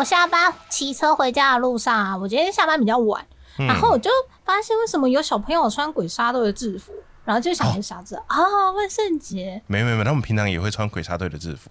[0.00, 3.22] 我下班骑车回家的路上啊，我今天下班比较晚，
[3.58, 3.66] 嗯。
[3.66, 4.10] 然后我就
[4.46, 6.90] 发现为什么有小朋友穿鬼杀队的制服，
[7.22, 8.38] 然后就想一下子啊，
[8.74, 9.60] 万圣节。
[9.66, 11.70] 没没没，他们平常也会穿鬼杀队的制服。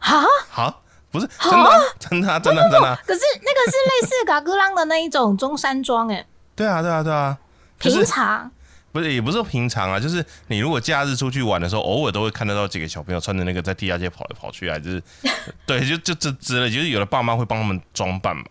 [0.00, 6.26] 啊，好，不是真的啊、真的啊、真的啊、真的啊、可是那个是类似嘎哥浪的那一种中山装，哎，
[6.56, 7.38] 对啊，对啊，对啊，
[7.78, 8.50] 就是平常
[8.94, 15.02] 不是也不是说平常啊，就是你如果假日出去玩的时候，偶尔都会看得到几个小朋友穿着那个在地下街跑来跑去，啊，就是
[15.66, 18.44] 对，就就这之类，就是有的爸妈会帮他们装扮嘛。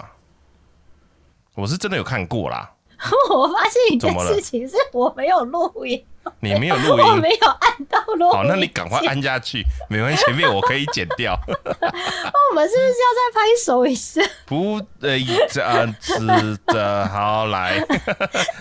[1.56, 2.73] 我是真的有看过啦，
[3.30, 6.04] 我发现一件事情是我没有录音，
[6.40, 8.32] 你没有录音， 我没有按到录音。
[8.32, 11.38] 好，那你赶快按下去，没关系，前面我可以剪掉。
[11.48, 11.54] 那
[12.52, 14.22] 我们是不是要再拍手一下？
[14.46, 15.18] 不，呃，
[15.50, 17.86] 这样子的，好来，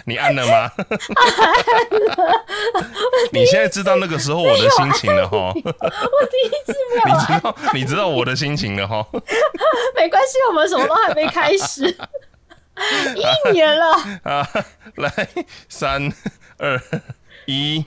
[0.06, 0.52] 你按了吗？
[0.52, 2.44] 按了
[3.32, 9.06] 你现在知道那个时候我的心情了哈，我第一次没有你知道，你知道我的心情了哈。
[9.94, 11.96] 没关系，我们什么都还没开始，
[13.14, 13.96] 一年了。
[14.24, 14.48] 啊，
[14.96, 15.28] 来，
[15.68, 16.12] 三
[16.58, 16.80] 二
[17.46, 17.84] 一，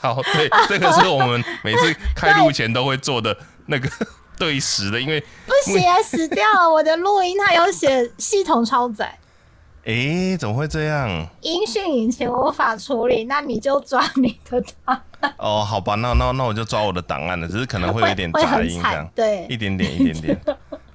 [0.00, 3.88] 好，对，这个是我们每次开录前都会做的那个
[4.38, 6.70] 对时的，因为不行啊，死掉了！
[6.70, 9.18] 我的录音它有写系统超载，
[9.84, 11.26] 诶，怎么会这样？
[11.40, 15.02] 音讯引擎无法处理，那你就抓你的档，
[15.38, 19.46] 哦，好吧，那那那我就抓我的档案了，只是可能会有一点杂音这样，，对。
[19.48, 20.40] 一点点一点点。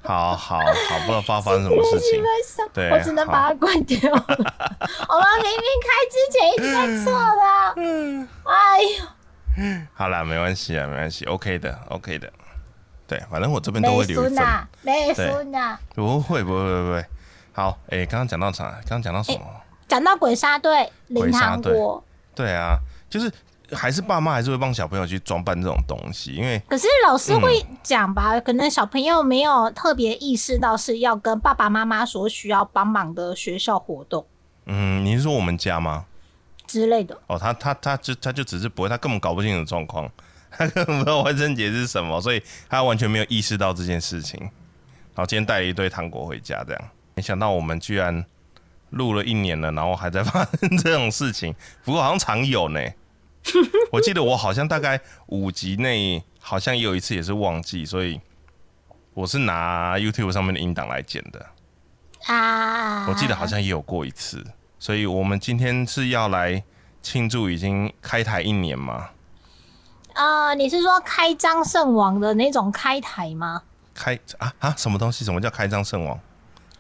[0.04, 0.64] 好好好，
[1.00, 2.24] 不知道发发生什么事情。
[2.74, 4.26] 对我只能把它关掉了。
[4.28, 12.32] 我们明明开之前一直在错的，嗯哎呦，好啦，没关系啊，没关系，OK 的，OK 的。
[13.08, 14.36] 对，反正我这边都没会留一份。
[14.36, 15.78] 孙呐，没输呢。
[15.94, 17.06] 不会，不会，不会，不会。
[17.54, 18.72] 好，诶，刚刚讲到啥？
[18.88, 19.46] 刚刚讲到什么？
[19.88, 22.78] 讲到鬼杀队、鬼灵杀队堂国，对啊，
[23.10, 23.30] 就是
[23.76, 28.40] 还是爸妈还是会帮小朋友去装扮这种东西，因为可是老师会讲吧？
[28.40, 34.26] 可能小朋友没有特别意识到是要跟爸爸妈妈所需要帮忙的学校活动
[34.66, 36.06] 嗯，你是说我们家吗？
[36.68, 37.18] 之类的。
[37.28, 40.10] 哦，他他他就他就只是不会，他根本搞不清楚状况，
[40.52, 44.40] 他根本不知道万圣节是什么，所以他完全没有意识到这件事情。
[44.40, 46.82] 然后今天带了一堆糖果回家，这样
[47.16, 48.24] 没想到我们居然
[48.92, 51.54] 录了一年了，然后还在发生这种事情。
[51.84, 52.80] 不过好像常有呢，
[53.92, 58.20] 我记得我好像大概五集内好像也有一次也是忘记，所以
[59.14, 61.46] 我是拿 YouTube 上面的音档来剪的。
[62.28, 64.46] 啊，我记得好像也有过一次，
[64.78, 66.64] 所以我们今天是要来
[67.02, 69.10] 庆祝已经开台一年吗？
[70.14, 73.64] 啊，你是说开张圣王的那种开台吗？
[73.94, 74.74] 开啊啊！
[74.78, 75.26] 什么东西？
[75.26, 76.20] 什么叫开张圣王？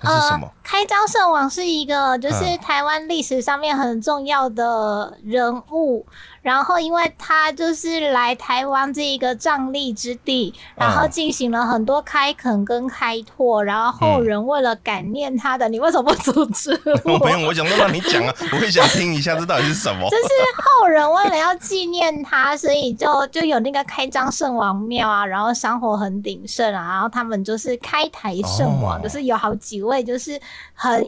[0.01, 0.51] 那是什么？
[0.63, 6.05] 开张圣王是一个就是嗯台湾历史上面很重要的人物，
[6.41, 16.71] 然后因为他就是来台湾这一个瘴疠之地，然后嗯进行了很多开垦跟开拓，然后后人为了感念他的，你为什么不阻止
[17.05, 17.19] 我我？
[17.25, 20.09] 没有，我想说让你讲啊，我也想听一下这到底是什么。
[20.09, 20.23] 就是
[20.57, 30.39] 后人为了要纪念他，所以就就有那个开张圣王庙啊，然后香火很鼎盛啊，然后他们就是开台圣王，哦就是有好几位就是
[30.73, 31.07] 很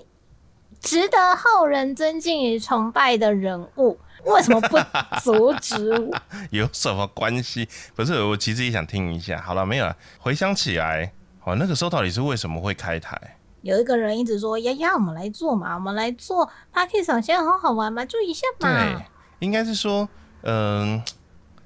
[0.79, 4.77] 值得后人尊敬与崇拜的人物，为什么不
[5.21, 6.17] 阻止我？
[6.51, 7.67] 有什么关系？
[7.95, 9.41] 不是，我其实也想听一下。
[9.41, 9.95] 好了，没有了。
[10.19, 11.11] 回想起来，
[11.43, 13.37] 哦，那个时候到底是为什么会开台？
[13.61, 19.05] 有一个人一直说：“丫丫，我们来做嘛，我们来做 p a r k e 现在很好玩嘛，做一下嘛对。，
[19.39, 20.07] 应该是说，
[20.41, 21.01] 嗯、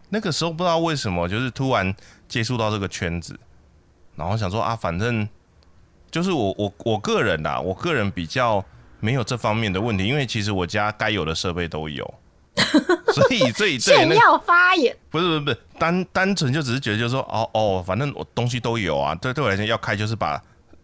[0.09, 1.95] 那个时候不知道为什么，就是突然
[2.27, 3.39] 接触到这个圈子，
[4.15, 5.27] 然后想说啊，反正
[6.11, 8.63] 就是我我我个人啦，我个人比较
[8.99, 12.13] 没有这方面的问题，因为其实我家该有的设备都有，
[13.13, 20.41] 所以所以对那炫耀发言，不是不是不是单单纯就只是觉得就是说哦哦，反正我东西都有啊，对对我来讲要开就是把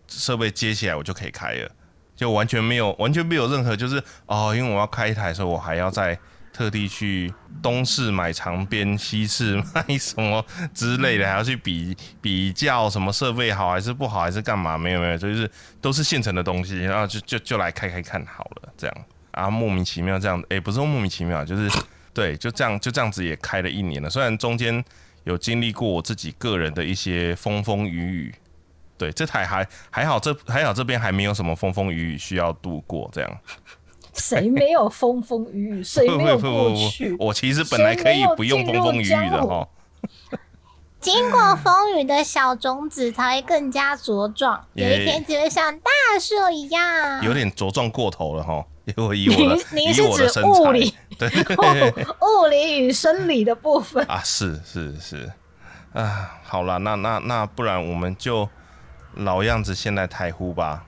[0.08, 1.70] 设备接起来我就可以开了，
[2.16, 6.18] 就完全没有完全没有任何就是哦，因为我要开一台的时候我还要再
[6.54, 7.34] 特地去
[7.64, 14.78] 东市买长边，西市买什么之类的，还要去比比较什么设备好还是不好还是干嘛？
[14.78, 15.50] 没有没有，就是
[15.82, 18.96] 都是现成的东西，然后就就就来开开看好了这样
[19.34, 21.70] 啊，莫名其妙这样，诶、不是说莫名其妙，就是。
[22.16, 24.08] 对，就这样就这样子也开了一年了。
[24.08, 24.86] 虽然中间
[25.24, 28.36] 有经历过我自己个人的一些风风雨雨，
[29.00, 33.10] 对，这台还还好这，还好这边还没有什么风风雨雨需要度过。
[33.12, 33.38] 这样，
[34.14, 37.16] 谁没有风风雨雨，谁没有过去？
[37.18, 39.68] 我其实本来可以不用风风雨雨的哈。
[41.04, 47.22] 经过风雨的小种子才会更加茁壮， 有一天就会像大树一样。
[47.22, 48.64] 有点茁壮过头了哈。
[48.98, 51.30] 因为以我的您是指身物理， 对
[52.22, 54.04] 物理与生理的部分。
[54.08, 55.32] 啊，是是是
[55.94, 58.50] 啊，好了，那那那不然我们就
[59.14, 60.84] 老样子，先来台呼吧。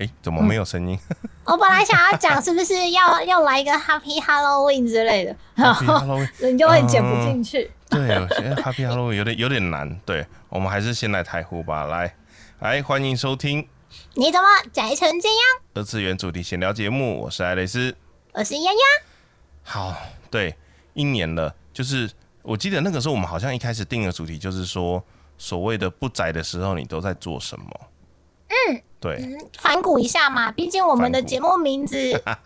[0.00, 0.98] 哎哎，怎么没有声音？
[1.44, 7.70] 我本来想要讲是不是要 要来一个 Happy Halloween 之类的，然 Happy 后 Halloween 你就会剪不进去。
[7.90, 9.94] 对，我觉得 Happy Halloween 有点有点难。
[10.06, 11.84] 对，我们还是先来台呼吧。
[11.84, 12.14] 来
[12.60, 13.68] 来，欢迎收听
[14.14, 15.38] 你怎么宅成这样？
[15.74, 17.94] 二次元主题闲聊节目，我是爱蕾丝。
[18.32, 18.78] 我是丫丫，
[19.64, 19.94] 好，
[20.30, 20.56] 对，
[20.94, 22.08] 一年了，就是
[22.42, 25.02] 我记得那个时候我们好像一开始定的主题就是说，
[25.36, 27.66] 所谓的不宅的时候你都在做什么？
[28.68, 31.96] 嗯，对，反骨一下嘛， 毕竟我们的节目名字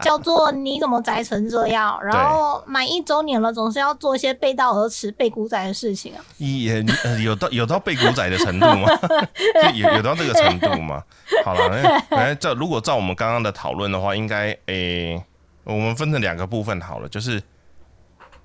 [0.01, 6.25] 叫做“你怎么宅成这样 ”，然后满一周年了，总是要做一些背道而驰、背古仔的事情啊。
[6.39, 8.89] 也呃有到有到背古仔的程度吗？
[9.63, 11.03] 就有有到这个程度吗？
[11.45, 15.23] 好了，那来照如果照我们刚刚的讨论的话，应该诶、
[15.65, 17.43] 我们分成两个部分好了，就是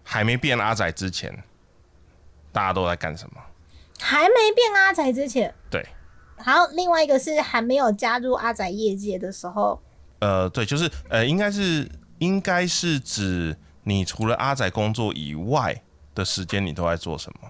[0.04, 1.31] 还没变阿仔之前，
[2.51, 3.42] 大家都在干什么？
[4.01, 5.86] 还没变阿仔之前，对，
[6.44, 9.80] 还有另外一个是还没有加入阿仔业界的时候，
[10.19, 11.89] 呃，对，就是呃，应该是
[12.19, 15.81] 应该是指你除了阿仔工作以外
[16.15, 17.50] 的时间，你都在做什么？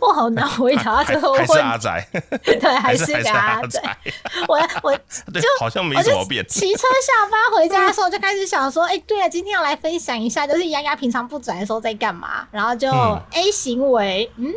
[0.00, 1.82] 我好难回答还这个问还是阿题。
[1.84, 2.08] 仔，
[2.42, 3.80] 对，还还是还阿仔。
[4.48, 4.98] 我我
[5.30, 6.44] 对，好像没我就什么变。
[6.48, 12.48] 骑车下班回家的时候，就开始想说，哎、对啊，今天要来分享一下，就是丫丫平常不宅的时候在干嘛。
[12.50, 14.50] 然后就嗯 A 行为，嗯，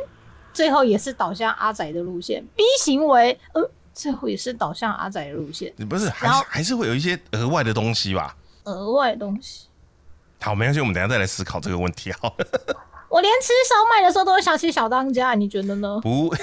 [0.60, 5.74] 最后也是导向阿仔的路线；B 行为，嗯，最后也是导向阿仔的路线。
[5.78, 8.36] 你不是还是还是会有一些额外的东西吧？
[8.66, 9.68] 额外的东西，
[10.42, 12.12] 好，没关系，我们等下再来思考这个问题。
[12.12, 12.46] 好了，
[13.08, 15.98] 我连吃烧麦的时候都会想起小当家，你觉得呢？
[16.04, 16.36] 不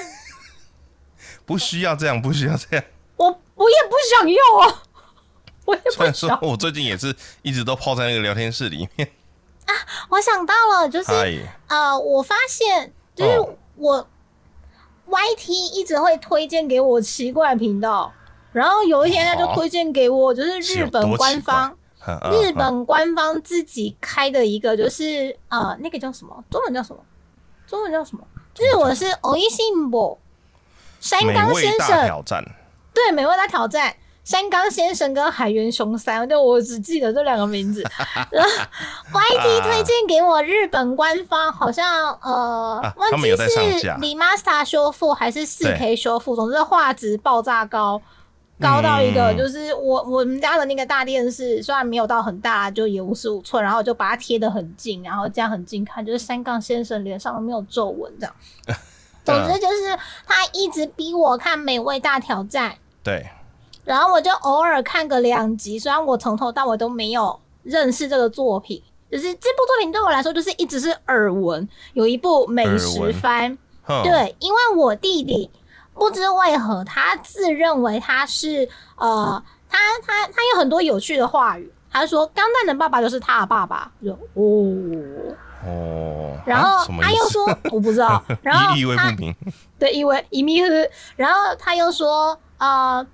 [1.45, 2.83] 不需要这样，不需要这样。
[3.17, 4.81] 我我也不想要啊，
[5.65, 6.39] 我也虽然说。
[6.41, 9.07] 我最近也是一直都泡在那个聊天室里面
[9.67, 9.73] 啊。
[10.09, 11.31] 我想到了，就是嗨，
[11.67, 14.07] 呃，我发现就是哦我
[15.09, 18.11] YT 一直会推荐给我奇怪的频道，
[18.51, 21.77] 然后有一天他就推荐给我，就是日本官方
[22.31, 26.43] 日嗯本官方自己开的一个，就是呃那个叫什么？
[26.49, 27.01] 中文叫什么？
[27.65, 28.23] 中文叫什么？
[28.57, 30.17] 日文是 o i s i m b o
[30.99, 32.43] 山美味大冈先生挑战，
[32.93, 33.95] 对，美味大挑战。
[34.27, 37.81] 山冈先生跟海原雄三，就我只记得这两个名字。
[38.29, 38.49] 然后
[39.13, 48.01] YT 推荐给我日本官方，好像呃，啊忘记是架 remaster 修复还是四 K 修复，总之画质爆炸高，
[48.59, 58.35] 高到一个嗯就是我我们家的那个大电视，虽然没有到很大，就也五十五寸，然后就把它贴得很近，然后这样很近看，就是山冈先生脸上都没有皱纹这样。
[59.23, 62.71] 总之就是他一直逼我看《美味大挑战》。
[63.01, 63.25] 对，
[63.87, 73.57] 然后我就偶尔看个两集，虽然我从头到尾都没有认识这个作品，就是这部作品对我来说就是一直是耳闻，有一部美食番。
[74.03, 75.49] 对，因为我弟弟
[75.93, 78.67] 不知为何他自认为他是
[78.97, 81.71] 呃，他他他有很多有趣的话语。
[81.89, 85.33] 他说钢蛋的爸爸就是他的爸爸，就哦，
[85.65, 89.09] 哦，然后他又说我不知道，然后意意味他
[89.79, 90.67] 对，因为一迷糊，
[91.15, 93.07] 然后他又说，呃，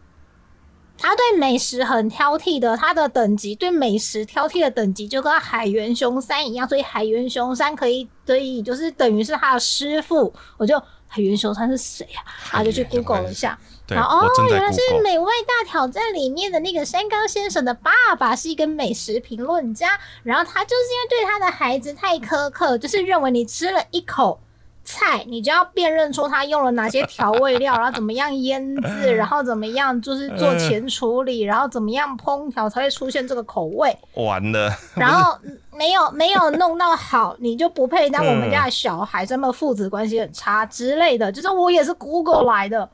[1.03, 10.33] 他对美食很挑剔的，他的等级对美食挑剔的等级就跟海原雄三一样，所以海原雄三可以，所以就是等于是他的师傅。
[10.57, 12.23] 我就海原雄三是谁呀、
[12.53, 24.39] 然后就去 Google 了一下，然后哦原来是《美味大挑战》里面的那个山冈先生的爸爸是一个美食评论家，然后他就是因为对他的孩子太苛刻，就是认为你吃了一口
[24.83, 35.37] 菜，你就要辨认出他用了哪些调味料，然后怎么样腌制，然后怎么样就是做前处理，然后怎么样烹调才会出现这个口味，完了， 然后
[35.71, 41.31] 没有没有弄到好，你就不配当我们家的小孩，他们父子关系很差之类的。
[41.31, 42.87] 就是我也是 Google 来的，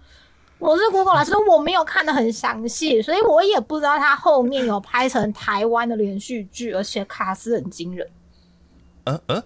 [0.60, 8.08] 我是 Google 来，所以我没有看得很详细，所以我也不知道他后面有拍成台湾的连续剧，而且卡斯很惊人。
[9.05, 9.43] 嗯嗯，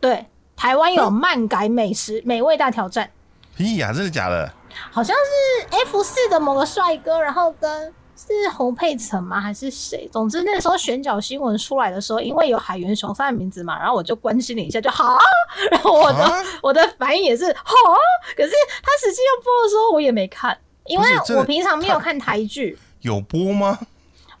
[0.00, 3.10] 对，台湾有漫改美食美味大挑战，
[3.56, 4.50] 屁呀，真的假的？
[4.90, 9.40] 好像是 F 四的某个帅哥，然后跟是侯佩岑吗？
[9.40, 10.08] 还是谁？
[10.10, 15.20] 总之那时候选角新闻出来的时候，因为有海原雄三的名字嘛，然后我就关心了一下，就好啊。
[15.70, 17.98] 然后我的、啊我的反应也是好啊，
[18.36, 18.50] 可是
[18.82, 22.78] 他实际要播的时候我也没看，因为我平常没有看台剧。
[23.02, 23.78] 有播吗？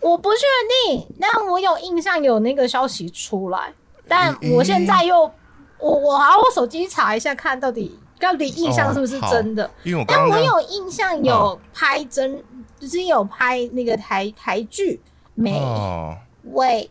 [0.00, 0.40] 我不确
[0.88, 3.72] 定，但我有印象有那个消息出来，
[4.06, 5.30] 但我现在又
[5.78, 9.70] 我我好，我手机查一下看到底到底印象是不是真的。
[9.84, 12.42] 因为我有印象有拍真，
[12.78, 15.00] 就是有拍那个台台剧
[15.34, 16.16] 《美哦，
[16.52, 16.90] 味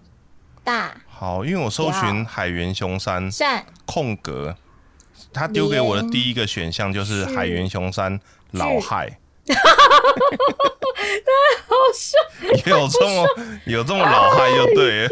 [0.64, 4.56] 大好，因为我搜寻海原雄三战》，空格
[5.34, 8.20] 他丢给我的第一个选项就是海原雄山
[8.52, 9.20] 老害。
[11.68, 12.18] 好笑，
[12.72, 13.28] 有这么
[13.66, 15.10] 有这么老害就对了。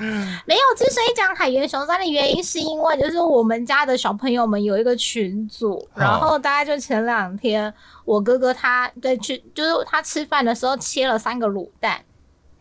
[0.46, 7.72] 没有，之所以讲海原熊山的原因，是因为就是我们家的小朋友们有一个群组，然后大概就前两天，
[8.04, 12.04] 我哥哥他在去，就是他吃饭的时候切了三个卤蛋，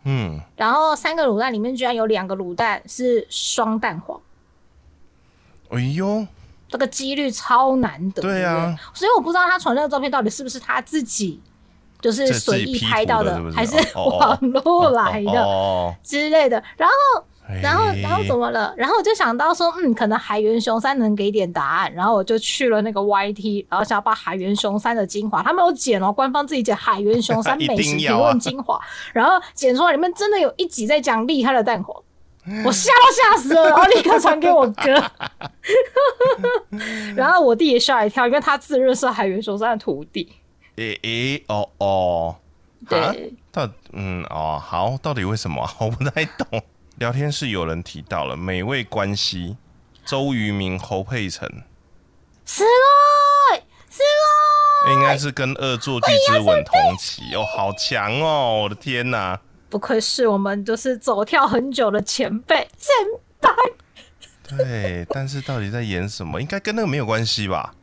[0.04, 4.22] 嗯，然后三个卤蛋里面居然有两个卤蛋是双蛋黄，
[5.70, 6.28] 哎呦，
[6.70, 8.22] 这个几率超难得。
[8.22, 11.42] 对啊，所以我不知道他传那个照片到底是不是他自己
[12.00, 16.64] 就是随意拍到的，还是网络来的哦，之类的。
[16.78, 17.26] 然后
[17.62, 18.52] 然后，然后怎么？
[18.52, 18.72] 了？
[18.78, 21.92] 然后我就想到说，嗯，可能海原熊三能给点答案。
[21.94, 28.80] 然后我就去了那个 YT，然后想要把海原熊三的精华，他们有剪哦，官方自己剪海原熊三 美食评论精华，
[29.14, 32.00] 然后剪出来里面真的有一集在讲厉害的蛋黄。
[32.66, 34.92] 我吓都吓死了，然后立刻传给我哥，
[37.16, 40.32] 然后我弟也吓一跳，因为他自认是海原熊山的徒弟。
[40.78, 42.36] 诶诶，哦哦，
[42.88, 43.14] 对啊
[43.52, 46.48] 到嗯哦好，到底为什么啊 我不太懂。
[46.98, 49.58] 聊天室有人提到了美味关系，
[50.06, 51.48] 周渝民、侯佩岑，
[52.46, 54.94] 是喽，是喽。
[54.94, 58.62] 应该是跟《恶作剧之吻》同期哦，好强哦！
[58.64, 59.40] 我的天哪，
[59.70, 62.94] 不愧是我们就是走跳很久的前辈前
[63.40, 63.50] 辈。
[64.58, 66.42] 对，但是到底在演什么？
[66.42, 67.74] 应该跟那个没有关系吧？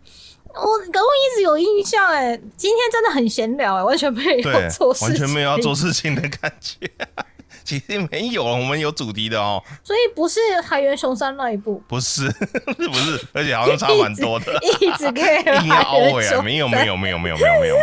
[0.53, 6.91] 我可我一直有印象哎，今天真的很闲聊哎，完全没有要做，事情，完全没有要做，事情的感觉。
[7.63, 12.31] 其实没有，我们有主题的哦，所以不是海原熊山那一部，不是，
[12.65, 14.53] 不是，而且好像差蛮多的。
[14.81, 17.77] 一直可以硬要凹回来，来，没有没有没有没有没有没有没有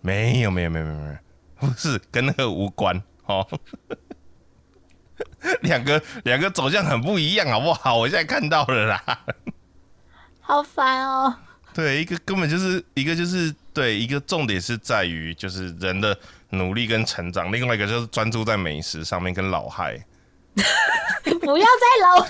[0.00, 3.46] 没有没有没有没有没有，不是跟那个无关哦。
[5.62, 7.96] 两个两个走向很不一样，好不好？
[7.98, 9.02] 我现在看到了啦。
[10.40, 11.34] 好烦哦。
[11.74, 16.16] 对，一个根本就是一个就是对，一个重点是在于就是人的
[16.50, 20.04] 努力跟成长，另外一个就是专注在美食上面跟老害。
[21.40, 22.28] 不要再老害，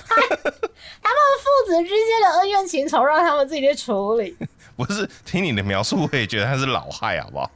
[1.01, 4.37] 他们父子之间的恩怨情仇让他们自己去处理。
[4.75, 7.49] 不是听你的描述，我也觉得他是老害，好不好？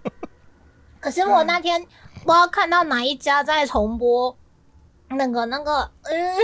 [1.00, 1.86] 可是我那天
[2.24, 4.36] 不知道看到哪一家在重播
[5.10, 6.36] 那个那个嗯，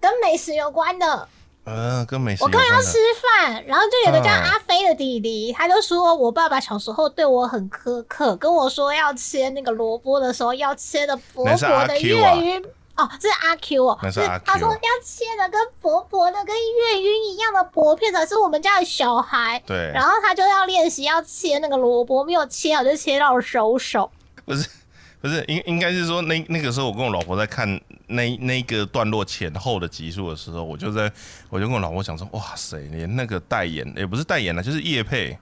[0.00, 1.28] 跟美食有关的，
[1.64, 12.66] 呃，跟美食我刚要吃饭，然后就有个叫嗯阿飞的弟弟，他就说我爸爸小时候对我很苛刻，跟我说要切那个萝卜的时候要切的薄薄的粤语。
[12.96, 19.62] 哦，是阿 Q 哦，那是他说要切的跟薄薄的跟粤晕一样的薄片才是我们家的小孩。
[19.64, 24.10] 对，然后他就要练习要切那个萝卜，没有切好就切到手手。
[24.48, 24.68] 不是
[25.20, 27.68] 不是，应应该是说那那个时候我跟我老婆在看
[28.06, 31.12] 那那个段落前后的集数的时候，我就在
[31.50, 35.36] 我就跟我老婆讲说，哇塞，连那个代言也不是代言了，就是叶配，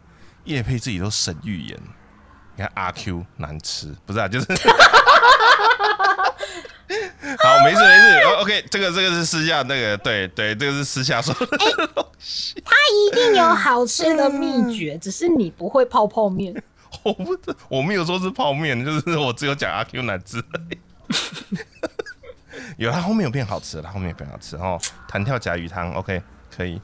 [0.45, 1.79] 叶配自己都神预言。
[2.57, 4.47] 你看阿 Q 难吃，不是啊，就是。
[7.39, 11.47] 好，没事没事哦，OK，这个这个是私下那个，对对，这个是私下说的
[11.95, 12.55] 东西。
[12.65, 16.63] 他一定有好吃的秘诀，只是你不会泡泡面。
[17.03, 20.43] 我不是，我没有说是泡面， 就是我只有讲阿 Q 难吃。
[22.77, 24.79] 有，它后面有变好吃了，后面有变好吃哦。
[25.09, 26.23] 弹跳甲鱼汤，OK，
[26.55, 26.81] 可以，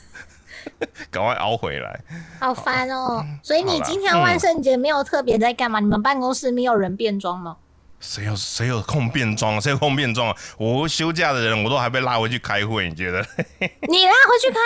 [1.10, 2.00] 赶快熬回来。
[2.40, 3.24] 好烦哦！
[3.42, 5.80] 所以你今天万圣节没有特别在干嘛？
[5.80, 7.56] 你们办公室没有人变装吗？
[7.99, 9.59] 谁有谁有空变装啊？
[9.61, 10.35] 谁有空变装啊？
[10.57, 13.19] 我休假的人，我都还被拉回去开会，你觉得？
[13.19, 14.59] 你 拉回去开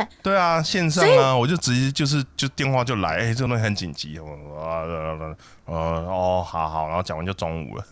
[0.00, 7.84] 会，对啊，线上啊，我就直接就是就电话就来，哎、这个东西很紧急，我啊呃呃哦，好好，然后讲完就中午了。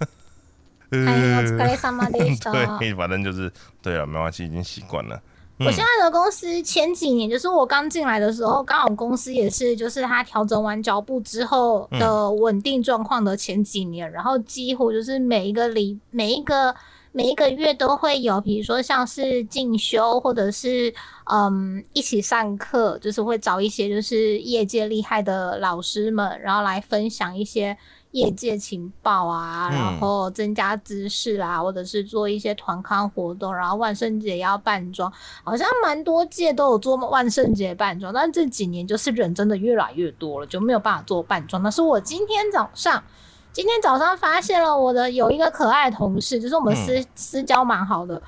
[0.90, 2.50] 哎呦，お疲れ様でした。
[2.78, 5.18] 对，反正就是对了，没关系，已经习惯了。
[5.57, 16.75] 我现在的公司前几年，就是我刚进来的时候，刚好公司也是，就是它调整完脚步之后的稳定状况的前几年，然后几乎就是每一个礼每一个
[17.13, 20.93] 每一个月都会有，比如说像是进修或者是
[21.31, 27.77] 嗯一起上课，就是会找一些就是业界厉害的老师们，然后来分享一些。
[28.15, 35.11] 业界情报啊，嗯然后增加知识啊，或者是做一些团康活动，然后万圣节要扮装，
[35.43, 41.61] 好像蛮多届都有做万圣节扮装，但这几年就是人真的越来越多了，就没有办法做扮装。
[41.61, 43.03] 但是我今天早上，
[43.51, 48.21] 今天早上发现了我的有一个可爱同事，就是我们私、私交蛮好的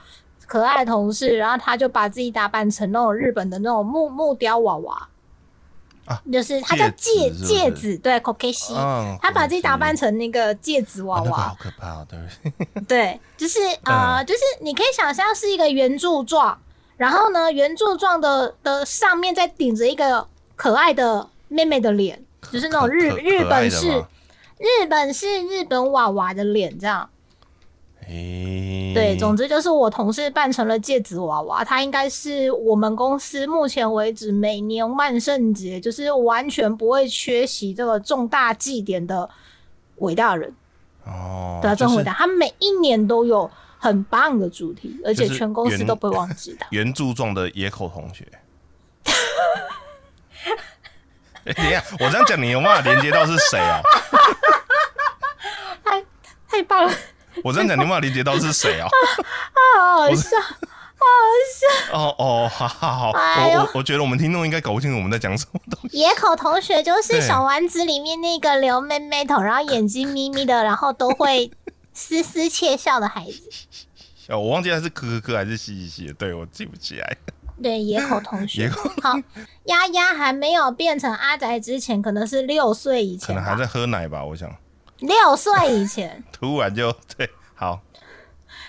[0.45, 5.07] 可爱同事，然后他就把自己打扮成那种日本的那种木木雕娃娃。
[6.07, 11.37] 啊就是他叫戒戒指对 k o k e s h i 嗯他把自己打扮成那个戒指娃娃。
[11.37, 12.81] 好，可怕哦，对不对？
[12.87, 14.25] 对，就是呃，嗯。
[14.25, 16.57] 就是你可以想象是一个圆柱状，
[16.97, 24.05] 然后呢，圆柱状的的上面再顶着一个可爱的妹妹的脸，就是那种日日本式
[24.59, 27.09] 日本式日本娃娃的脸这样。
[28.09, 39.29] 诶、对，总之就是我同事扮成了戒指娃娃，他应该是我们公司目前为止每年万圣节就是完全不会缺席这个重大祭典的
[39.97, 40.53] 伟大人。
[41.05, 46.65] 哦，对啊，真伟大，他每一年都有很棒的主题，而且全公司都不会忘记的。
[46.71, 48.25] 原著中的野口同学。
[51.45, 53.81] 哎、等一下，我这样讲，你有办法连接到是谁啊？
[55.83, 56.03] 太
[56.49, 56.91] 太棒了，
[57.43, 58.87] 我这样讲，你有办法理解到是谁啊？
[59.75, 60.37] 好好笑，
[61.93, 65.97] 哦哦，好好好，哎呦我我我觉得我们听众应该搞不清楚我们在讲什么东西。
[65.97, 71.51] 野口同学就是对小丸子里面那个留妹妹头，然后眼睛眯眯的，然后都会
[71.93, 73.49] 嘶嘶窃笑的孩子。
[74.29, 77.17] 哦，我忘记他是咳咳咳还是嘻嘻嘻的，对我记不起来。
[77.61, 78.69] 对，野口同学野。
[78.69, 79.13] 口好，
[79.65, 83.27] 丫丫还没有变成阿宅之前，可能是六岁以前。
[83.27, 84.53] 可能还在喝奶吧，我想。
[84.99, 87.79] 六岁以前 突然就对，好，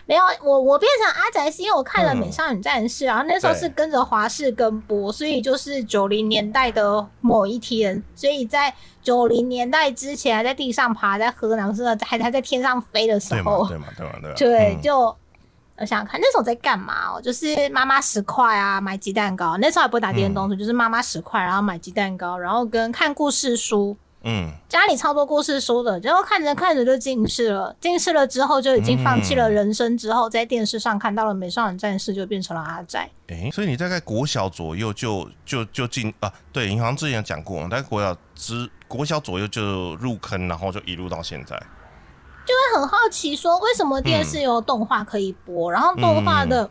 [0.07, 14.35] 没有我，我变成阿宅是因为我看了《嗯美少女战士》然后那时候是跟着华视跟播，所以就是九零年代的某一天，所以在九零年代之前还在地上爬，在河南，是还还在天上飞的时候，对嘛，对嘛，对嘛。
[14.37, 19.57] 对， 嗯就我想想看那时候在干嘛哦，就是妈妈十块啊，买鸡蛋糕。
[19.59, 23.97] 那时候还不会打电嗯动，就是妈妈十块，然后买鸡蛋糕，然后跟看故事书。
[24.23, 33.09] 嗯，家里超多故事书的，然后看着看着就近视了，近视了之后就已经放弃了人生，之后在电视上看到了《美少女战士》，就变成了阿宅。
[33.29, 36.33] 诶、所以你大概国小左右就就就进啊？
[36.53, 41.57] 对，你好像之前有讲过，大概国小之国小左右就入坑，然后就一路到现在。
[42.45, 46.69] 就会很好奇说，为什么电视有动画可以播，然后动画的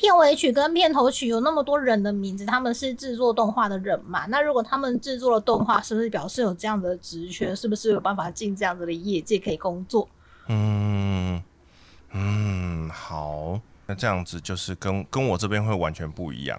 [0.00, 4.24] 片尾曲跟片头曲有那么多人的名字，他们是制作动画的人嘛？
[4.28, 7.54] 那如果他们制作了动画，是不是表示有这样的职权？
[7.54, 10.08] 是不是有办法进这样子的业界可以工作？
[10.46, 11.42] 嗯
[12.12, 16.58] 嗯，好，那这样子就是跟跟我这边会完全不一样。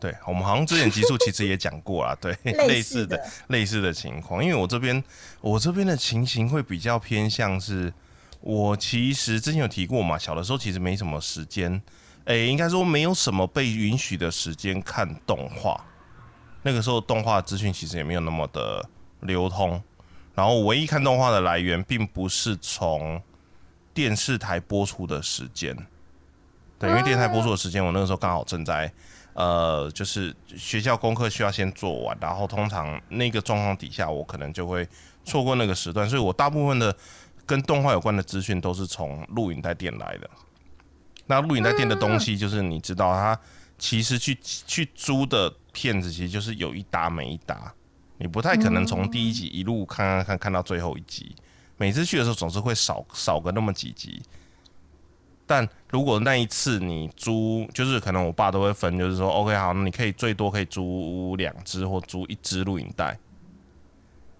[0.00, 5.00] 对，我们好像之前集数其实也讲过啊，对 类似的类似的情况，因为我这边
[5.40, 7.94] 我这边的情形会比较偏向是，
[8.44, 11.80] 我其实之前有提过嘛，小的时候其实没什么时间，
[12.26, 15.82] 诶、应该说没有什么被允许的时间看动画，
[16.62, 18.86] 那个时候动画资讯其实也没有那么的
[19.20, 19.82] 流通，
[20.34, 23.18] 然后唯一看动画的来源并不是从
[23.94, 25.74] 电视台播出的时间，
[26.78, 28.92] 对，因为电视台播出的时间，我那个时候刚好正在
[29.32, 34.86] 呃，就是学校功课需要先做完，然后通常那个状况底下，我可能就会
[35.24, 36.94] 错过那个时段，所以我大部分的
[37.46, 40.28] 跟动画有关的资讯都是从录影带店来的。
[41.26, 43.38] 那录影带店的东西，就是你知道，它
[43.78, 47.72] 其实去去租的片子，其实就是有一搭没一搭，
[48.18, 51.34] 你不太可能从第一集一路看看看看到最后一集。
[51.76, 54.22] 每次去的时候总是会少少个那么几集，
[55.46, 63.18] 但如果那一次你租，就是可能我爸都会分，就是说 OK 好，那你可以最多可以租两只或租一只录影带。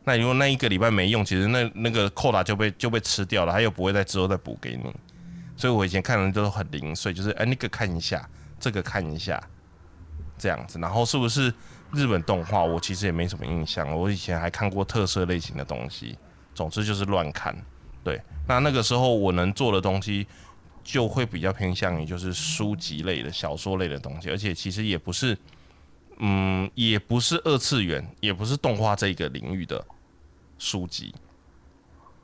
[0.04, 4.94] 那如果那一个礼拜没用，其实那那个扣打就被就被吃掉了，他又不会在之后再补给你。
[5.56, 8.28] 所以我以前看的都很零碎，就是哎、那个看一下，
[8.60, 9.42] 这个看一下，
[10.36, 10.78] 这样子。
[10.78, 11.52] 然后是不是
[11.92, 13.90] 日本动画，我其实也没什么印象。
[13.96, 16.18] 我以前还看过特色类型的东西，
[16.54, 17.56] 总之就是乱看。
[18.02, 20.26] 对，那那个时候我能做的东西
[20.82, 25.38] 就会比较偏向于就是书籍类的、小说类的东西，而且其实也不是，
[26.18, 29.82] 嗯，也不是二次元，也不是动画这个领域的
[30.64, 31.14] 书籍。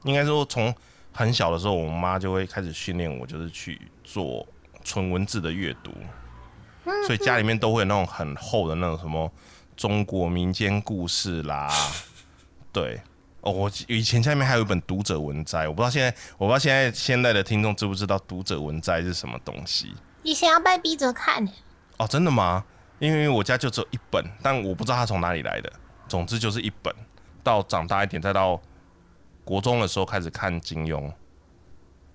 [0.04, 0.74] 应该说，从
[1.12, 4.46] 很小的时候，我妈就会开始训练我，就是去做
[4.82, 5.92] 纯文字的阅读，
[7.06, 9.30] 所以家里面都会有那种很厚的那种什么
[9.76, 11.70] 中国民间故事啦，
[12.72, 13.00] 对。
[13.42, 19.94] 哦，我以前下面还有一本读者文摘，我不知道现在，我不知道现在现在的听众知不知道读者文摘是什么东西？
[20.22, 21.50] 以前要被逼着看呢、
[21.96, 22.62] 哦，真的吗？
[22.98, 25.72] 因为我家就只有一本，但我不知道它从哪里来的。
[26.06, 26.94] 总之就是一本，
[27.42, 28.60] 到长大一点，再到
[29.44, 31.10] 国中的时候开始看金庸，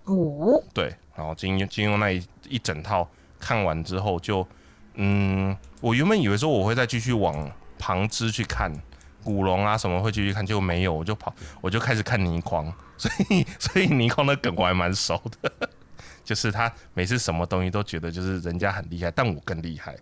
[0.05, 3.09] 哦，对，然后金庸金庸那一一整套
[3.39, 4.47] 看完之后就，
[4.93, 8.71] 嗯，我原本以为说我会再继续往旁支去看
[9.23, 15.51] 古龙啊什么会继续看，结果没有，我就跑我就开始看倪匡， 所以所以倪匡的梗我还蛮熟的，
[16.23, 19.95] 就是他每次什么东西都觉得就是人家很厉害，但我更厉害。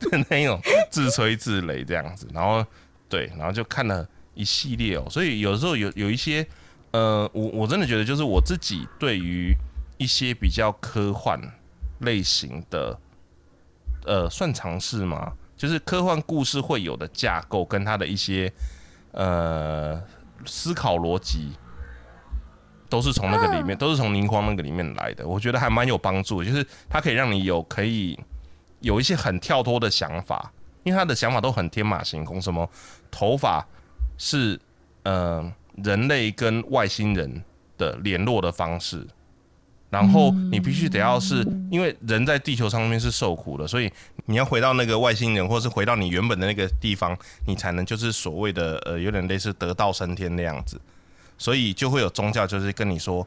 [0.00, 0.60] 的 那种
[0.90, 2.64] 自吹自擂这样子，然后
[3.08, 6.46] 对，然后就看了一系列哦，所以有时候有有一些。
[6.90, 9.54] 呃，我我真的觉得，就是我自己对于
[9.98, 11.38] 一些比较科幻
[11.98, 12.98] 类型的，
[14.06, 15.34] 呃，算尝试吗？
[15.54, 18.50] 就是科幻故事会有的架构跟它的一些
[19.12, 20.02] 呃
[20.46, 21.52] 思考逻辑，
[22.88, 25.28] 都是从那个里面，都是从凝光那个里面来的。
[25.28, 28.18] 我觉得还蛮有帮助，就是它可以让你有可以
[28.80, 30.50] 有一些很跳脱的想法，
[30.84, 32.66] 因为他的想法都很天马行空，什么
[33.10, 33.66] 头发
[34.16, 34.60] 是
[35.02, 37.42] 呃人类跟外星人
[37.76, 39.06] 的联络的方式。
[39.90, 43.90] 然后你必须得要是因为人在地球上面是受苦的，所以
[44.26, 47.16] 你要回到那个外星人，或是回到你原本的那个地方，
[47.46, 50.78] 你才能就是所谓的呃有点类似得道升天那样子。
[51.38, 53.26] 所以就会有宗教就是跟你说，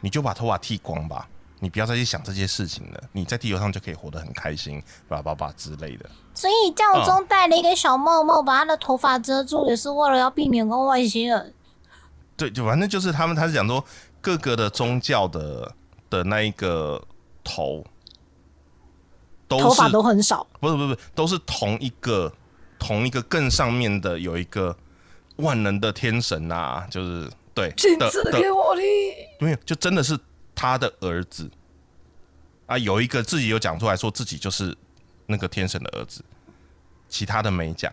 [0.00, 1.28] 你就把头发剃光吧，
[1.60, 6.08] 你不要再去想这些事情了，你在地球上就可以活得很开心，叭叭叭之类的。
[6.34, 11.54] 所以教宗戴了一个小帽帽，把他的头发遮住，也是为了要避免跟外星人。
[12.36, 13.84] 对，就反正就是他们，他是讲说
[14.20, 15.74] 各个的宗教的。
[16.12, 17.02] 的那一个
[17.42, 17.82] 头，
[19.48, 22.30] 头发都很少，不是不是，都是同一个
[22.78, 24.76] 同一个更上面的有一个
[25.36, 28.82] 万能的天神啊，就是对，亲自给我的，
[29.40, 30.18] 没有，就真的是
[30.54, 31.50] 他的儿子
[32.66, 34.76] 啊，有一个自己有讲出来说自己就是
[35.32, 36.24] 那个天神的儿子，
[37.08, 37.92] 其他的没讲。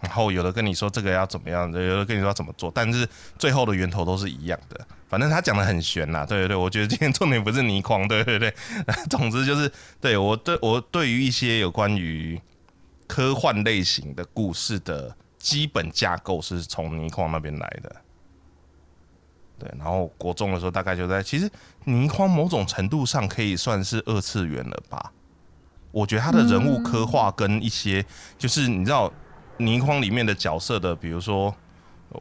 [0.00, 4.86] 然后有的跟你说这个要怎么样，有的跟你说怎么做，但是最后的源头都是一样的。
[5.08, 8.54] 反正他讲的很玄呐，对对对，我觉得今天重点不是泥矿，对对对。
[9.08, 12.38] 总之就是，对我对我对于一些有关于
[13.06, 17.96] 科幻类型的故事的基本架构是从泥矿那边来的。
[19.58, 21.50] 对，然后国中的时候大概就在，其实
[21.84, 25.12] 泥矿某种程度上可以算是二次元了吧？
[25.94, 28.04] 我觉得他的人物刻画跟一些
[28.36, 29.10] 就是你知道。
[29.56, 31.54] 泥筐里面的角色的，比如说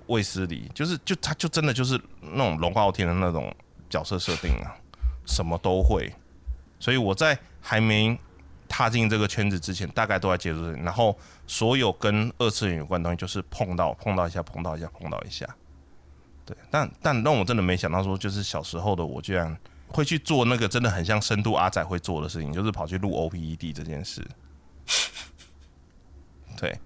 [0.06, 3.52] 卫斯理，就是就他就真的就是那种龙傲天的那种
[3.90, 4.78] 角色设定啊，
[5.26, 6.14] 什么都会。
[6.80, 8.16] 所以我在还没
[8.68, 15.44] 踏进这个圈子之前，大概都在接触，然后所有跟二次元有关的东西，就是碰到碰到一下，碰到一下，碰到一下。
[16.46, 19.58] 对，但但让我真的没想到说，就是小时候的我居然
[19.94, 24.22] 会去做那个真的很像深度阿仔会做的事情，就是跑去录 OPED 这件事。
[26.60, 26.78] 对。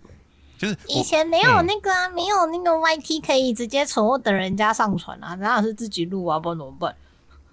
[0.58, 6.96] 就是以前没有那个啊，没有那个 YT 可以直接存或等人家上传啊，然后是自己录啊，不然怎么办？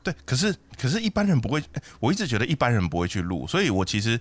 [0.03, 1.63] 对，可是可是一般人不会，
[2.01, 4.19] 我一直觉得一般人不会去录，所以我其实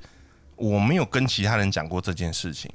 [0.58, 2.70] 我没有跟其他人讲过这件事情，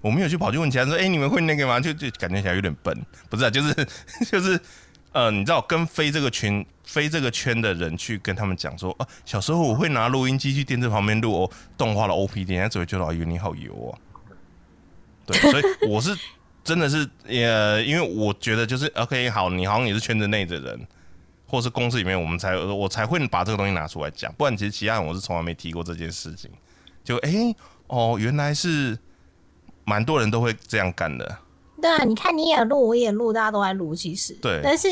[0.00, 1.78] 我没有去跑去问其他人说，哎，你们会那个吗？
[1.78, 3.72] 就就感觉起来有点笨，不是啊，就是
[4.28, 4.60] 就是
[5.16, 13.98] 呃，你知道跟非这个圈非这个圈的人去跟他们讲说啊，小时候我会拿录音机去电视旁边录哦动画的 OPD，人家只会觉得哎呦你好油哦。
[15.24, 16.14] 对，所以我是
[16.62, 20.86] 真的是呃，因为我觉得就是 OK，好，你好像也是圈子内的人，
[21.46, 26.50] 或是公司里面，我们才我才会把这个东西拿出来讲，不然其实其他人我是从来没提过这件事情。
[27.02, 27.32] 就哎
[27.86, 28.98] 哦，原来是
[29.86, 31.38] 蛮多人都会这样干的。
[31.80, 34.60] 对啊，你看你也录，我也录，大家都在录，其实对。
[34.62, 34.88] 但是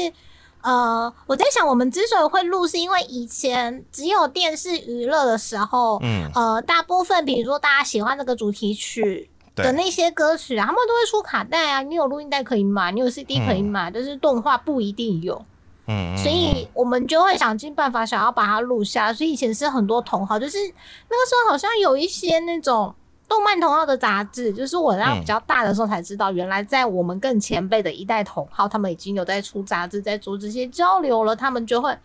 [0.62, 9.31] 呃，我在想，我们之所以会录，是因为以前只有电视娱乐的时候，嗯呃，大部分比如说大家喜欢这个主题曲。
[9.57, 11.81] 的那些歌曲啊，他们都会出卡带啊。
[11.81, 15.40] 你有录音带可以买，你有 CD 可以买，但是动画不一定有。
[15.87, 19.12] 嗯，所以我们就会想尽办法想要把它录下。
[19.12, 22.92] 所以以前是很多同好，就是那个时候好像有一些那种
[23.28, 31.34] 动漫同号的杂志，就是我那比较大的时候才知道，原来在我们更前辈的一代同号，他们已经有在出杂志，在做这些交流了。
[31.34, 31.96] 他们就会。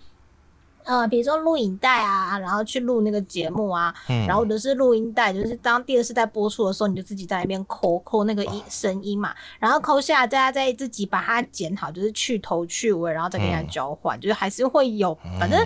[0.85, 3.93] 呃，比如说录影带啊，然后去录那个节目啊，
[4.25, 15.15] 然后或者是录音带，就是当电视在播出的时候，你就自己在那边抠抠那个音声音嘛，然后抠下来，大家再自己把它剪好，就是去头去尾，然后再跟人家交换，就是还是会有。
[15.37, 15.59] 反正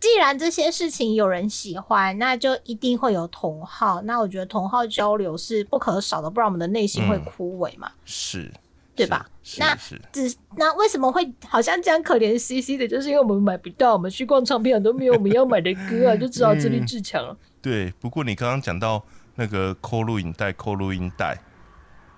[0.00, 4.00] 既然这些事情有人喜欢，那就一定会有同好。
[4.02, 7.90] 那我觉得同好交流是不可少的，不然我们的内心会枯萎嘛。
[8.04, 8.52] 是。
[8.94, 9.24] 对吧？
[9.58, 9.76] 那
[10.10, 12.88] 只那为什么会好像这样可怜兮兮的？
[12.88, 17.36] 就是因为我们买不到，我们去逛唱片都没有我们要买的歌啊， 就只好自立自强了。
[17.62, 19.00] 对，不过你刚刚讲到
[19.36, 21.38] 那个抠录影带、抠录音带，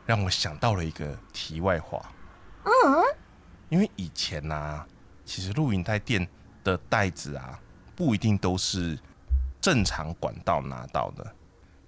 [0.07, 2.01] 让我想到了一个题外话。
[2.65, 2.73] 嗯，
[3.69, 4.83] 因为以前呢，
[5.27, 6.27] 其实录影带店
[6.65, 7.61] 的袋子啊，
[8.01, 8.99] 不一定都是
[9.61, 11.35] 正常管道拿到的，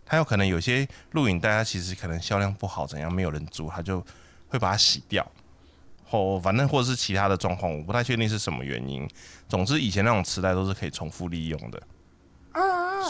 [0.05, 4.05] 它有可能有些录影带，它其实可能销量不好，怎样没有人租，它就。
[4.53, 5.27] 会把它洗掉，
[6.05, 9.09] 或反正或者是其他的状况，我不太确定是什么原因。
[9.49, 11.83] 总之，以前那种磁带都是可以重复利用的。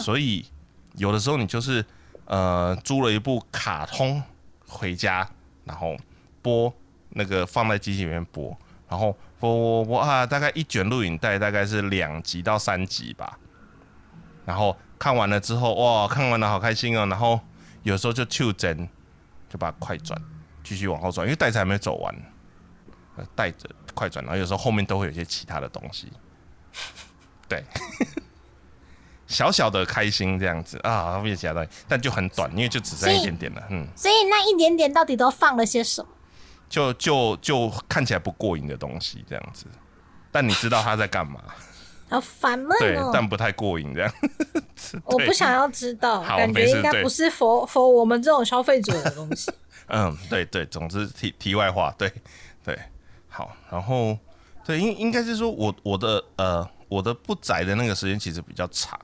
[0.01, 0.47] 所以
[0.95, 1.85] 有的时候你就是
[2.27, 4.23] 呃租了一部卡通
[4.69, 5.29] 回家，
[5.65, 5.97] 然后
[6.41, 6.73] 播
[7.09, 8.57] 那个放在机器里面播，
[8.93, 13.39] 然后播播播啊，大概一卷录影带大概是两集到三集吧。
[14.45, 17.07] 然后看完了之后，哇，看完了好开心哦。
[17.07, 17.41] 然后
[17.85, 18.87] 有时候就就针，
[19.49, 20.21] 就把它快转，
[20.63, 22.15] 继续往后转，因为袋子还没走完，
[23.35, 24.23] 带着快转。
[24.27, 26.13] 然后有时候后面都会有些其他的东西，
[27.49, 27.65] 对，
[29.27, 33.87] 小小的开心这样子啊，后面其他东西，但就很短，因为就只剩一点点了，嗯。
[33.97, 36.09] 所以那一点点到底都放了些什么？
[36.73, 39.67] 就就就看起来不过瘾的东西这样子，
[40.31, 41.39] 但你知道他在干嘛？
[42.09, 44.11] 好烦闷哦，但不太过瘾这样。
[45.05, 49.53] 我不想要知道，感觉应该不是佛佛我们这种消费者的东西。
[49.89, 52.11] 嗯，对对，总之题题外话，对
[52.65, 52.79] 对，
[53.29, 54.17] 好，然后
[54.65, 58.99] 对应应该是说我我的呃我的不宅的那个时间其实比较长，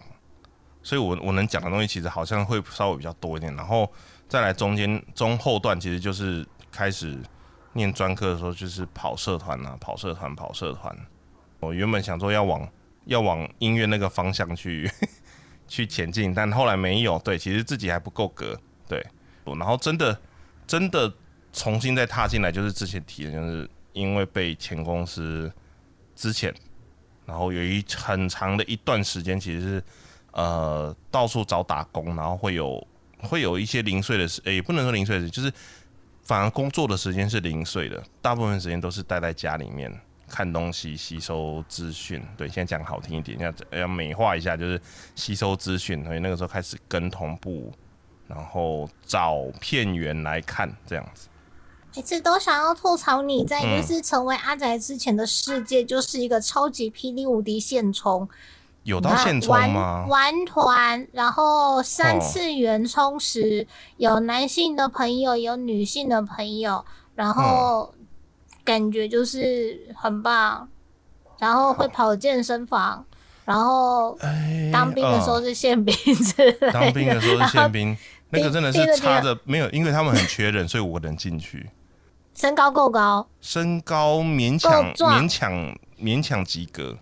[0.83, 3.91] 所以我我能讲的东西其实好像会稍微比较多一点，然后
[4.27, 7.19] 再来中间中后段其实就是开始
[7.79, 10.95] 念专科的时候，就是跑社团啊，跑社团跑社团。
[11.61, 12.69] 我原本想说要往
[13.07, 14.91] 要往音乐那个方向去
[15.67, 17.19] 去前进，但后来没有。
[17.21, 18.55] 对，其实自己还不够格。
[18.87, 19.03] 对，
[19.45, 20.21] 然后真的
[20.67, 21.11] 真的
[21.53, 25.51] 重新再踏进来，就是之前提的，就是因为被前公司
[26.15, 26.55] 之前，
[27.25, 29.85] 然后有一很长的一段时间，其实是
[30.33, 32.87] 呃到处找打工，然后会有
[33.19, 35.53] 会有一些零碎的时，也不能说零碎的，就是
[36.29, 39.91] 反而工作的时间是零碎的，大部分时间都是待在家里面。
[40.29, 44.79] 看东西、吸收资讯，对，现在讲好听一点，要要美化一下，就是
[45.15, 46.05] 吸收资讯。
[46.05, 47.73] 所以那个时候开始跟同步，
[48.27, 51.29] 然后找片源来看，这样子。
[51.97, 58.29] 每次都想要吐槽你在就是成为阿宅之前的世界，就是一个超级霹雳无敌现充，
[58.89, 60.05] 有到现充吗？
[60.09, 63.67] 玩团，然后三次元充实，
[63.99, 67.95] 有男性的朋友，有女性的朋友，然后。
[68.65, 70.69] 感觉就是很棒，
[71.39, 73.03] 然后会跑健身房，
[73.47, 74.15] 然后
[74.71, 77.97] 当兵的时候是宪兵之当兵的时候是宪兵，
[78.29, 81.71] 那个真的是差着没有，因为他们很缺人，所以我能进去。
[82.35, 86.99] 身高够高，身高勉强勉强勉强及格。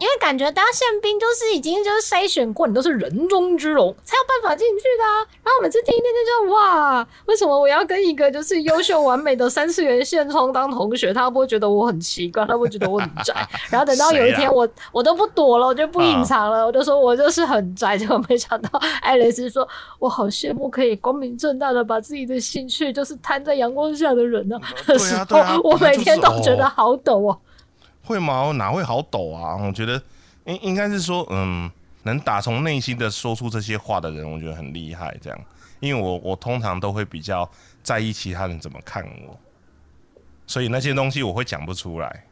[0.00, 5.04] 因为感觉当宪兵就是已经就是筛选过，你都是人中之龙才有办法进去的。
[5.44, 6.08] 然后每次听一听
[6.48, 11.12] 就哇，为什么我要跟一个就是优秀完美的三次元现充当同学？
[11.12, 13.34] 他不会觉得我很奇怪，他会觉得我很宅。
[13.70, 17.98] 然后等到有一天我我都不躲了，我就不隐藏了，我就说我就是很宅。
[17.98, 24.58] 结果没想到艾蕾丝说，我好羡慕可以光明正大的把自己的兴趣就是摊在阳光下的人呢。
[24.86, 27.38] 的时候，我每天都觉得好抖哦。
[28.02, 28.52] 会吗？
[28.52, 29.56] 哪会好抖啊？
[29.56, 30.00] 我觉得
[30.44, 31.70] 应应该是说，嗯，
[32.02, 35.16] 能打从内心的说出这些话的人，我觉得很厉害。
[35.20, 35.38] 这样，
[35.80, 37.48] 因为我我通常都会比较
[37.82, 39.38] 在意其他人怎么看我，
[40.46, 42.24] 所以那些东西我会讲不出来。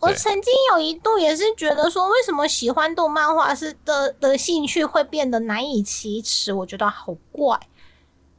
[0.00, 6.52] 我曾经有一度也是觉得说，为什么喜欢动漫画是的的兴趣会变得难以启齿？
[6.52, 7.58] 我觉得好怪。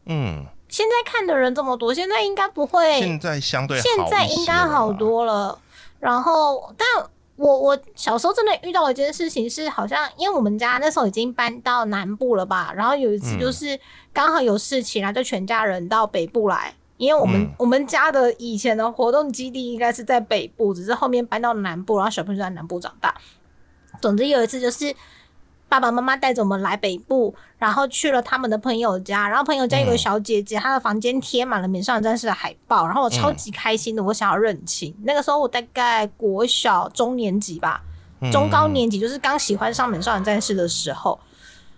[0.06, 3.00] 嗯，现在看的人这么多，现在应该不会。
[3.00, 5.60] 现在相对现在应该好多了。
[6.00, 6.88] 然后，但
[7.36, 13.80] 我我小时候真的遇到一件事情，是好像因为我们家那时候已经搬到南部了吧，然后有一次就是
[14.12, 23.16] 刚好有事情，然后就全家人到北部来，因为我们我们家的以前的活动基地应该是在北部，只是后面搬到南部，然后小朋友在南部长大。
[24.02, 24.96] 总之有一次就是。
[25.70, 34.94] 爸爸妈妈带着我们来北部，然后去了他们的朋友家，然后朋友家有个小姐姐，她的房间贴满了《美少女战士》的海报，然后我超级开心的，我想要认亲。
[35.04, 37.82] 那个时候我大概国小中年级吧，
[38.32, 41.20] 中高年级，就是刚喜欢上《美少女战士》的时候。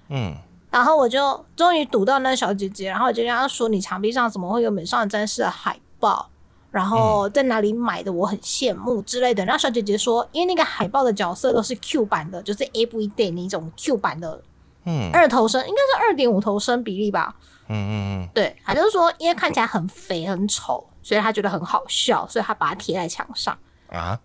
[0.08, 0.34] 嗯，
[0.70, 6.30] 然后我就终于堵到那小姐姐，然后我就跟她说：“你墙壁上怎么会有《美少女战士》的海报？”
[6.72, 8.12] 然后在哪里买的？
[8.12, 9.44] 我很羡慕之类的。
[9.46, 14.42] 然后小姐姐说，因为那个海报的角色都是 Q 版的，就是 Everyday 那种 Q 版的，
[14.86, 17.36] 嗯，二头身应该是二点五头身比例吧。
[17.68, 23.58] 嗯嗯嗯，对，她就是说，因为看起来很肥很丑，所以她觉得很好笑，所以她把它贴在墙上。
[23.90, 24.20] 啊？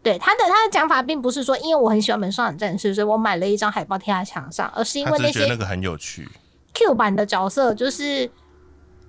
[0.00, 6.26] 对，他的他的讲法并不是说，因为我很喜欢美少女战士，所以我买了一张海报贴在墙上，而是因为那些那个很有趣
[6.72, 8.30] Q 版的角色就是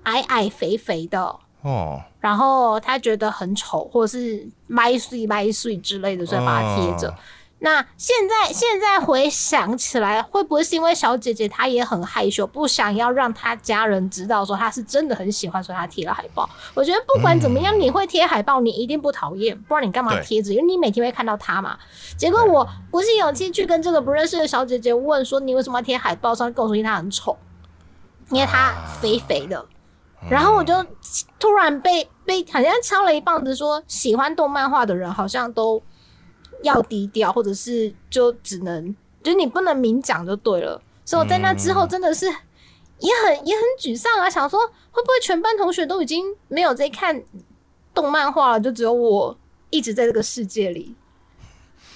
[0.04, 1.40] 矮矮肥肥的。
[1.62, 7.14] 哦，然后他觉得很丑，或者是麦碎麦碎之类的，所以把它贴着。
[7.62, 16.50] 那现在现在回想起来，会不会是因为小姐姐她也很害羞，不想要让她家人知道说她是真的很喜欢，所以她贴了海报？
[16.74, 20.54] 我觉得不管怎么样，你会贴海报，你一定不讨厌，不然你干嘛贴着？
[20.54, 21.78] 因为你每天会看到她嘛。
[22.16, 27.38] 结果我鼓起勇气去跟这个不认识的小姐姐问说：“你为什么要贴海报？”上跟我说：“因为她很丑，
[28.30, 29.66] 因为她肥肥的。”
[30.28, 30.74] 然后我就
[31.40, 35.82] 突然被被好像敲了一棒子，说喜欢动漫画的人好像都
[36.64, 40.82] 要低调，或者是就只能就是你不能明讲就对了。
[41.06, 44.60] 所以我在那之后真的是也很也很沮丧啊，想说
[44.92, 47.24] 会不会全班同学都已经没有在看
[47.94, 49.38] 动漫画了，就只有我
[49.70, 50.94] 一直在这个世界里。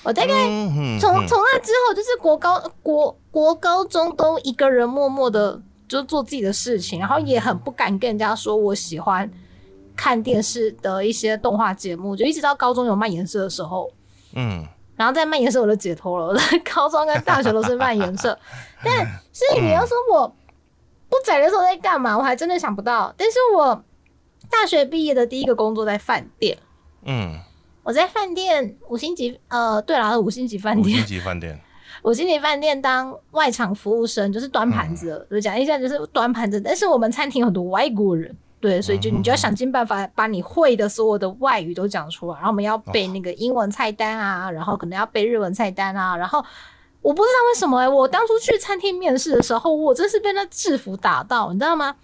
[0.04, 5.62] 我大概嗯从从那之后，就是国高国国高中都一个人默默的
[5.94, 9.30] 就做自己的事情，然后也很不敢跟人家说我喜欢
[9.96, 13.92] 看电视的一些动画节目，就一直到高中有漫颜社的时候，
[14.36, 14.66] 嗯。
[14.96, 18.38] 然后在漫颜社我就解脱了，我在高中跟大学都是漫颜社，
[18.86, 19.04] 但
[19.34, 20.28] 是你要说我
[21.10, 23.12] 不宅的时候在干嘛，我还真的想不到。
[23.18, 23.84] 但是我
[24.52, 26.56] 大学毕业的第一个工作在饭店，
[27.06, 27.40] 嗯，
[27.82, 31.60] 我在饭店五星级，呃，对啦，五星级饭店五星，级饭店，
[32.04, 36.62] 五星级饭店当外场服务生，就是端盘子的，就讲一下就是端盘子。
[36.62, 42.36] 但是我们餐厅有很多外国人，对，所以就你就要想尽办法把你会的所有的外语都讲出来。
[42.36, 46.16] 然后我们要背那个英文菜单啊，然后可能要背日文菜单啊。
[46.16, 46.44] 然后
[47.02, 51.96] 我不知道为什么、欸，我当初去餐厅面试的时候，我真是被那制服打到，你知道吗？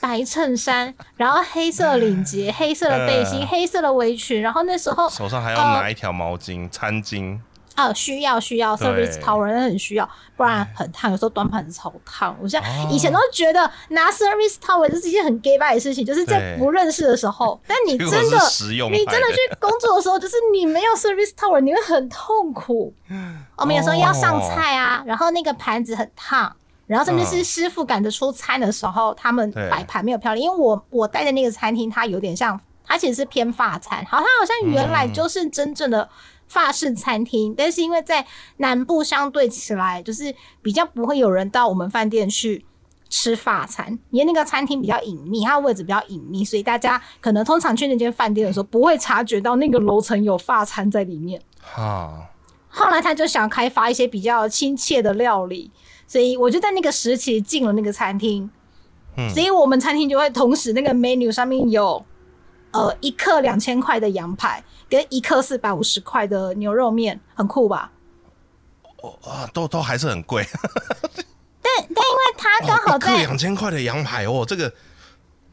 [0.00, 7.38] 白衬衫，然后黑色领结、 黑色的背心、呃黑色的围裙，然后那时候手上还要拿一条毛巾、餐巾，
[7.74, 12.36] 啊，需要需要 service tower 那很需要，不然很烫，有时候端盘子超烫。
[12.40, 17.60] 我像哦以前都觉得拿 service tower 这是一件很 gay 拜的事情，就是在不认识的时候。
[17.66, 18.18] 但你真的
[18.90, 22.94] 你真的去工作的时候，就是你没有 service tower，你会很痛苦。
[23.56, 26.54] 我们有时候要上菜啊，然后那个盘子很烫。
[26.86, 36.06] 然后甚至是嗯师傅赶着出餐的时候，他们摆盘没有漂亮，因为我我待的那个餐厅，它有点像，它其实是偏法餐，好，它好像原来嗯就是真正的
[36.54, 38.24] 法式餐厅，但是因为在
[38.58, 42.64] 南部相对起来，就是比较不会有人到我们饭店去
[43.10, 51.42] 吃法餐，因为那个餐厅比较隐秘，它的位置比较隐秘，所以大家可能通常去那间饭店的时候，不会察觉到那个楼层有法餐在里面。
[51.60, 52.30] 哈，
[52.68, 55.72] 后来他就想开发一些比较亲切的料理，
[56.06, 58.48] 所以我就在那个时期进了那个餐厅。
[59.16, 62.04] 嗯所以我们餐厅就会同时那个 menu 上面有
[62.72, 67.90] 呃一克两千块的羊排跟一克四百五十块的牛肉面，很酷吧？
[69.02, 74.72] 哦啊，都都还是很贵，但但因为它刚好在两千块的羊排哦，这个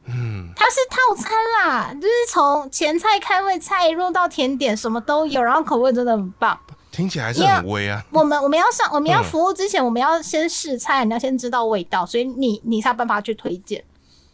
[0.05, 6.57] 嗯它是套餐啦，就是从前菜、开胃菜一路到甜点，什么都有，然后口味真的很棒。
[6.91, 8.03] 听起来还是很微啊。
[8.11, 13.83] 我们我们要上我们要嗯服务之前，我们要先试菜，你要先知道味道，所以你你才有办法去推荐。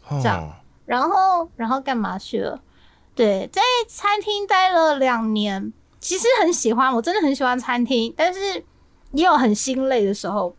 [0.08, 0.52] 这这样
[0.86, 2.60] 然后然后干嘛去了？
[3.18, 8.40] 对，在餐厅待了两年，其实很喜欢，我真的很喜欢餐厅，但是
[9.10, 10.54] 也有很心累的时候。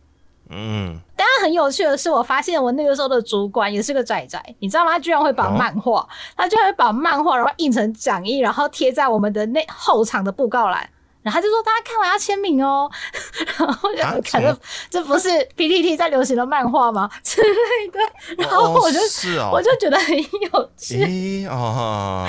[0.50, 4.92] 嗯，当然很有趣的是，我发现我那个时候的主管也是个仔仔，你知道吗？
[4.92, 10.86] 他居然会把哦漫画，他居然会把漫画然后印成讲义，然后贴在我们的那后场的布告栏。
[11.22, 12.90] 然后他就说：“大家看完要签名哦。
[13.58, 17.98] ”然后我就啊看什么这这不是 PPT 在流行的漫画吗之类的？
[18.42, 21.04] 然后我就、哦是哦，我就觉得很有趣。
[21.04, 22.26] 咦哦，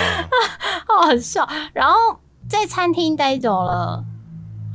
[0.89, 1.47] 哦， 很笑。
[1.73, 1.95] 然后
[2.49, 4.03] 在餐厅待久了，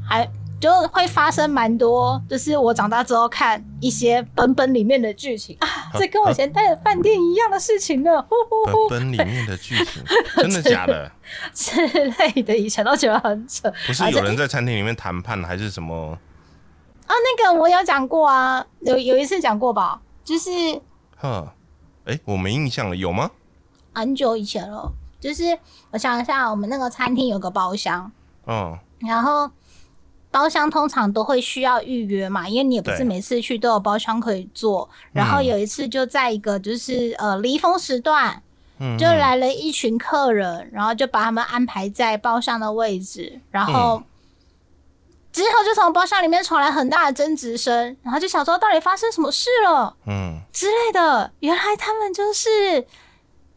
[0.08, 0.26] 还
[0.60, 10.02] 就会发生蛮多，就是我长大之后看一些本本里面的剧情啊，这跟我以前待的饭店一样的事情呢，呼呼呼本本里面的剧情
[10.36, 11.10] 真的 假的？
[11.52, 13.70] 之类的，以前都觉得很扯。
[13.86, 16.18] 不是有人在餐厅里面谈判还是什么？
[17.06, 20.50] 啊，那个我有讲过啊，有有一次讲过吧，就是
[21.16, 21.52] 呵，
[22.06, 23.30] 哎，我没印象了，有吗？
[23.92, 24.90] 很久以前了，
[25.20, 25.58] 就是
[25.90, 28.10] 我想一下，我们那个餐厅有个包厢，
[28.46, 29.50] 嗯，然后
[30.36, 34.86] 包厢通常都会需要预约嘛，因为你也不是每次去都有包厢可以坐。
[35.10, 38.42] 然后有一次就在一个就是呃离峰时段，
[38.78, 44.02] 嗯就来了一群客人，然后就把他们安排在包厢的位置，然后。
[45.32, 51.30] 之后就从包厢里面传来很大的争执声，然后就想说到底发生什么事了嗯，之类的。
[51.40, 52.86] 原来他们就是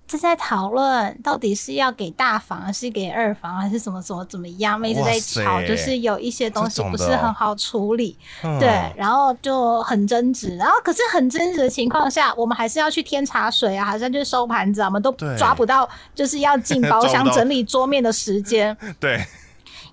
[0.10, 19.24] 正在讨论到底是要给大房还是给二房，还是什么什么怎么样，一直在吵，就是有一些东西不是很好处理，嗯对，，然后就很争执，然后可是很争执的情况下，我们还是要去添茶水啊，还是要去收盘子啊，我们都抓不到就是要进 包厢整理桌面的时间，对，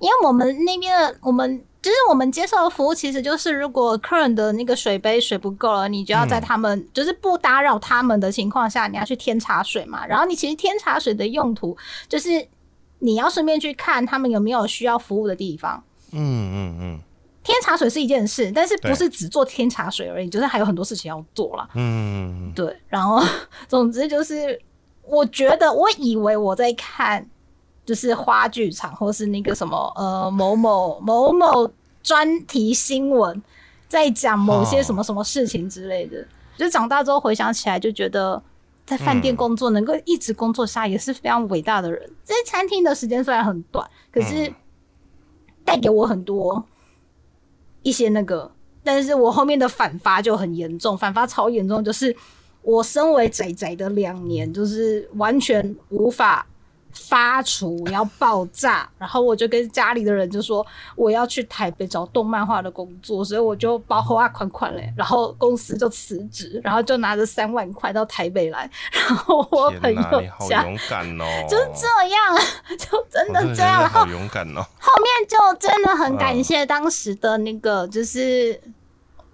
[0.01, 1.63] 因为我们那边的我们。
[1.87, 10.05] 就是我们接受的服务，其实就是如果客人的那个水杯水不够了，你就要在嗯他们、就是不打扰他们的情况下，你要去添茶水嘛。
[10.05, 11.77] 然后你其实添茶水的用途，
[12.09, 12.45] 就是
[12.99, 15.81] 你要顺便去看他们有没有需要服务的地方。
[16.11, 16.19] 嗯
[16.53, 17.01] 嗯嗯
[17.45, 21.69] 添茶水是一件事，但是不是只做添茶水而已，就是还有很多事情要做啦。
[21.75, 23.23] 嗯嗯对，然后
[23.69, 24.61] 总之就是，
[25.05, 27.25] 我觉得我以为我在看
[27.87, 31.71] 就是花剧场或是那个什么呃某某某某
[32.03, 33.41] 专题新闻，
[33.89, 36.27] 在讲某些什么什么事情之类的。
[36.57, 38.43] 就长大之后回想起来，就觉得
[38.85, 42.11] 在饭店工作能够一直工作下也是非常伟大的人。
[42.25, 44.53] 在餐厅的时间虽然很短，可是
[45.65, 46.65] 带给我很多
[47.83, 48.51] 一些那个，
[48.83, 52.17] 但是我后面的反发就很严重，反发超严重，就是
[52.63, 56.45] 我身为仔仔的两年，就是完全无法。
[56.97, 60.67] 发厨要爆炸，然后我就跟家里的人就说
[60.97, 70.03] 我要去台北找动漫画的工作，所以我就包后啊款款嘞，然后公司就辞职，然后就拿着三万块到台北来，然后我朋友
[70.49, 72.37] 家，好勇敢哦，就是这样，
[72.79, 78.61] 就真的这样，好勇敢哦，后面就真的很感谢当时的那个就是。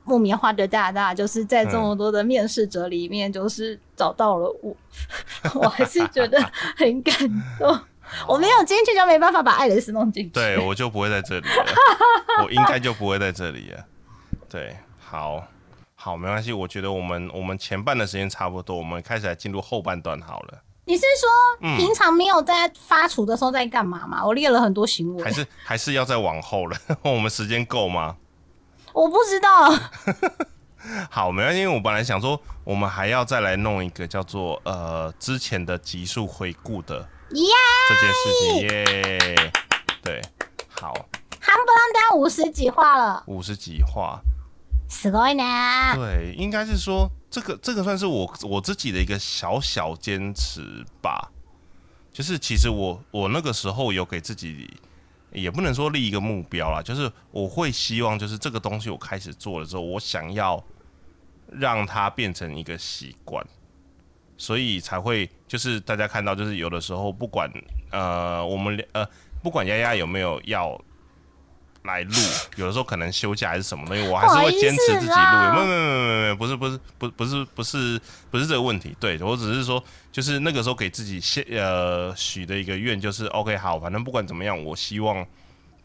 [0.04, 4.76] 木棉花的大大就是在这么多的面试者里面，就是找到了我，
[5.54, 6.40] 我还是觉得
[6.76, 7.14] 很感
[7.58, 7.78] 动。
[8.28, 10.30] 我没有进去，就没办法把爱丽丝弄进去。
[10.30, 13.84] 对，我就不会在这里了，我应该就不会在这里了。
[14.50, 15.42] 对，好，
[15.94, 16.52] 好，没关系。
[16.52, 20.62] 我觉得我们我们前半的时间差不多，我们开始来进入后半段好了。
[20.84, 24.22] 你是说平常没有在发厨的时候在干嘛吗？
[24.26, 26.76] 我列了很多行为，还是还是要再往后了？
[27.02, 28.16] 我们时间够吗？
[28.93, 29.71] 我不知道。
[31.09, 31.59] 好，没关系。
[31.59, 39.51] 因为我本来想说，我们还要再来弄一个叫做呃之前的集数回顾的这件事情耶。
[40.01, 40.21] 对，
[40.69, 40.93] 好。
[41.39, 43.23] 还不能当五十几话了。
[43.27, 44.19] 五十几话，
[44.89, 45.95] すごいね。
[45.95, 51.31] 对，应该是说这个这个算是我我自己的一个小小坚持吧。
[52.11, 54.69] 就是其实我我那个时候有给自己。
[55.32, 60.62] 也不能说立一个目标啦，就是我会希望，就是这个东西我开始做了之后，我想要
[61.50, 63.44] 让它变成一个习惯，
[64.36, 67.50] 所以才会就是大家看到，就是有的时候不管
[67.90, 69.06] 呃我们呃
[69.42, 70.78] 不管丫丫有没有要
[71.84, 72.14] 来录，
[72.56, 75.54] 有的时候可能休假还是什么东西，我还是会坚持自己录。
[75.54, 79.82] 没有没有没有没有，不是不是不不是不是不是这个问题，对我只是说。
[80.12, 85.26] 就是那个时候给自己现呃许的一个愿，就是 OK 好，反正不管怎么样，我希望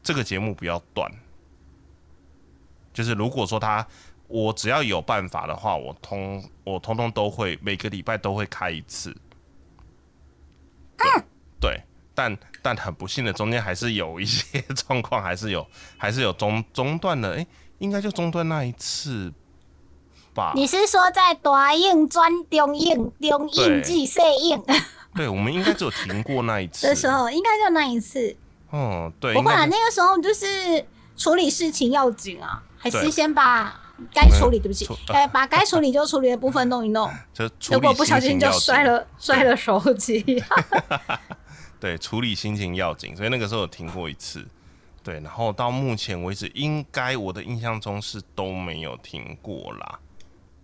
[0.04, 1.10] 这个节目不要断。
[2.94, 3.88] 就是如果说他
[4.28, 9.16] 我只要有办法的话，我通我通通都会每个礼拜都会开一次。
[10.98, 11.10] 对，
[12.18, 15.64] 但但很不幸的，中间还是有一些 状况，还是有
[15.98, 17.46] 还是有中中断的，哎，
[17.78, 19.32] 应该就中断那一次
[20.34, 20.52] 吧。
[20.56, 24.64] 你是说在短影转中应，中应即细影？
[25.14, 26.88] 对，我们应该只有停过那一次。
[26.88, 28.36] 的时候应该就那一次。
[28.72, 29.36] 哦，对。
[29.36, 30.84] 不管那个时候就是
[31.16, 33.80] 处理事情要紧啊，还是先把
[34.12, 37.12] 该处理，对不起，该把该处理就处理的部分弄一弄。
[37.32, 40.44] 就如果不小心就摔了摔了手机。
[41.80, 44.46] 对，处理心情要紧，所以那个时候有停过一次。
[45.04, 50.00] 对，然后到目前为止，应该我的印象中是都没有停过啦。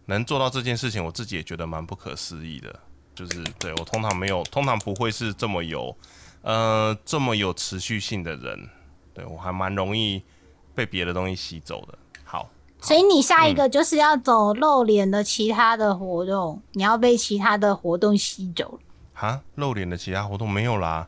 [0.08, 2.78] 能做到这件事情，我自己也觉得蛮不可思议的。
[3.16, 5.96] 就是对我通常没有，通常不会是这么有，
[6.42, 8.70] 呃，这么有持续性的人。
[9.14, 10.22] 对我还蛮容易
[10.74, 11.98] 被别的东西吸走的。
[12.24, 12.50] 好，
[12.82, 18.80] 所以你下一个就是要走露脸的其他的活动，你要被其他的活动吸走了。
[19.14, 21.08] 哈，露脸的其他活动没有啦，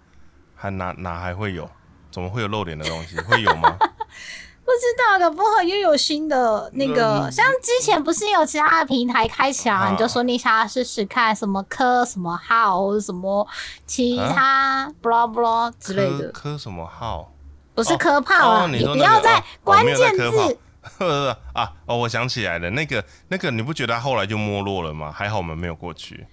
[0.55, 1.69] 还哪哪还会有？
[2.11, 3.19] 怎么会有露脸的东西？
[3.27, 3.75] 会有吗？
[3.77, 13.47] 不知道，搞不好又有新的那个，像之前不是有其他的平台开起来，你就说你想要试试看什么科什么号，什么
[13.85, 16.31] 其他 blah blah 之类的。
[16.31, 17.31] 科什么号？
[17.75, 18.67] 不是科炮啊！
[18.67, 20.57] 你不要在关键字。
[21.53, 25.11] 啊哦，我想起来了，那个那个，你不觉得后来就没落了吗？
[25.11, 26.25] 还好我们没有过去。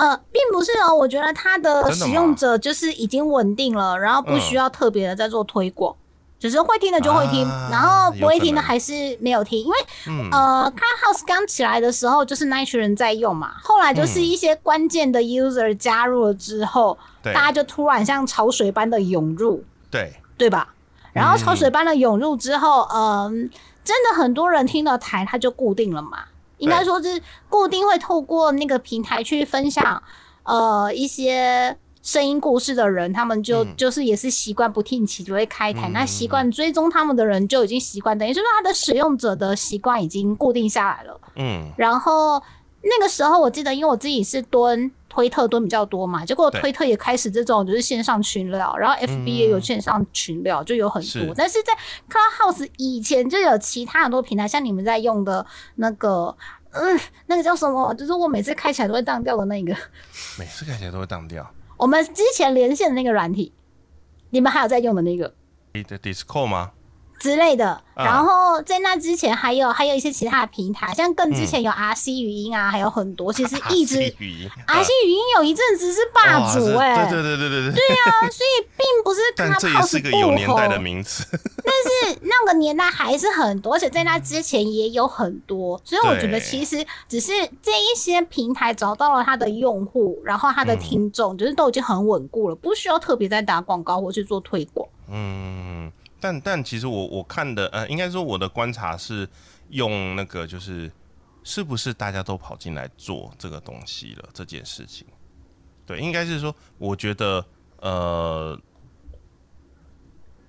[0.00, 5.94] 呃，并不是哦，我觉得它的使用者就是已经稳定了，然后不需要特别的在做推广。
[6.38, 9.76] 只是会听的就会听，然后不会听的还是没有听，因为
[10.32, 20.14] 呃，Clubhouse 刚起来的时候就是那一群人在用嘛，后来就是一些关键的 user 加入了之后，大家就突然像潮水般的涌入，对。
[20.38, 20.72] 对吧？
[21.12, 23.50] 然后潮水般的涌入之后，嗯，
[23.84, 26.20] 真的很多人听了台，它就固定了嘛，
[26.60, 30.02] 应该说是固定会透过那个平台去分享，
[30.44, 31.76] 呃，一些。
[32.02, 41.20] 声音故事的人，他们就就是也是习惯不定期就会开台，那习惯追踪他们的人就已经习惯，等于是说他的使用者的习惯已经固定下来了。
[41.36, 42.42] 嗯，然后
[42.80, 51.34] 那个时候我记得，因为我自己是蹲推特蹲比较多嘛，结果推特也开始这种就是线上群聊，然后 FB 也有线上群聊，就有很多。
[51.36, 51.72] 但是在
[52.08, 55.44] Clubhouse 以前就有其他很多平台，像你们在用的
[55.74, 56.34] 那个，
[56.70, 57.92] 嗯，那个叫什么？
[57.94, 59.76] 就是我每次开起来都会当掉的那个，
[60.38, 61.44] 每次开起来都会当掉。
[61.76, 63.52] 我们之前连线的那个软体，
[64.30, 65.34] 你们还有在用的那个？
[65.74, 66.70] 你的 Discord 吗？
[67.20, 67.68] 之类的。
[67.68, 77.72] 啊然后在那之前还有还有一些其他的平台，像更之前有 RC 语音啊，还有很多，其实一直 RC 语音 RC 语音有一阵子是霸主哎、对对对对对对。
[77.74, 81.26] 对啊，所以并不是但这是个有年代的名词。
[81.30, 81.74] 但
[82.14, 94.88] 是那个年代还是很多，而且在那之前也有很多，所以我觉得其实只是这一些平台找到了它的用户，然后它的听众，就是都已经很稳固了，不需要特别再打广告或去做推广。
[95.12, 99.28] 嗯，但但其实我我看的呃，应该说我的观察是
[99.70, 100.92] 用那个就是
[101.42, 105.06] 是不是大家都跑进来做这个东西了这件事情。
[105.86, 107.44] 对，应该是说，我觉得
[107.78, 108.60] 呃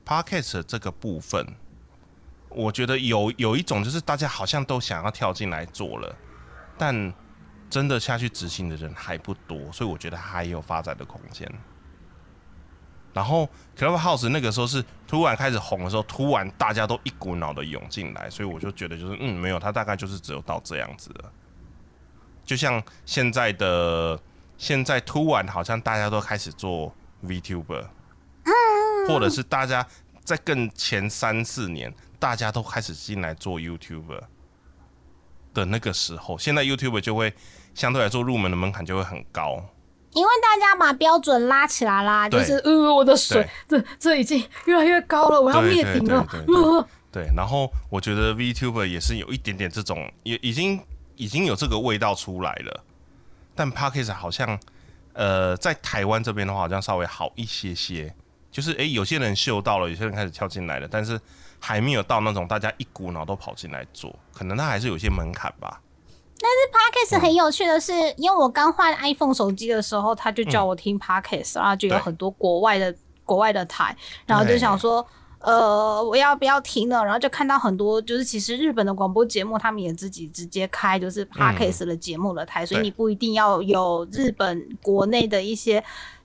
[0.04, 1.56] p o d c a s t 这个部分，
[2.50, 6.16] 我觉得有有一种就是大家好像都想要跳进来做了，
[6.78, 7.14] 但
[7.70, 11.50] 真的下去执行的人还不多，所以我觉得还有发展的空间。
[13.14, 21.32] 然后 Clubhouse 那个时候是突然开始红的时候，突然大家都一股脑的涌进来，所以我就觉得就是嗯，没有，它大概就是只有到这样子了。
[22.44, 24.20] 就像现在的
[24.58, 26.94] 现在突然好像大家都开始做
[27.26, 27.86] VTuber，
[29.08, 29.86] 或者是大家
[30.24, 34.22] 在更前三四年大家都开始进来做 YouTuber
[35.54, 37.34] 的那个时候，现在 YouTuber 就会
[37.76, 39.66] 相对来说入门的门槛就会很高。
[40.14, 50.80] 因为大家把标准拉起来啦，就是呃，我的水，这这已经越来越高了，我要灭顶了呃对，然后我觉得 VTuber 也是有一点点这种，也已经
[51.16, 52.84] 已经有这个味道出来了。
[53.54, 54.58] 但 p a c k a g e 好像，
[55.14, 58.14] 呃，在台湾这边的话，好像稍微好一些些。
[58.50, 61.20] 就是诶，有些人嗅到了，有些人开始跳进来了，但是
[61.60, 65.82] 还没有到那种大家一股脑都跑进来做，可能它还是有些门槛吧。
[66.72, 72.94] Podcast 很有趣的是，因为我刚换 iPhone 手机的时候，他就叫我听 Podcast，、然后就有很多国外的
[73.26, 75.06] 国外的台，然后就想说，
[75.40, 77.04] 呃，我要不要听呢？
[77.04, 85.84] 然后就看到很多，就是其实日本的广播节目，他们也自己直接开就是 Podcast 的节目的台，所以你不一定要有日本国内的一些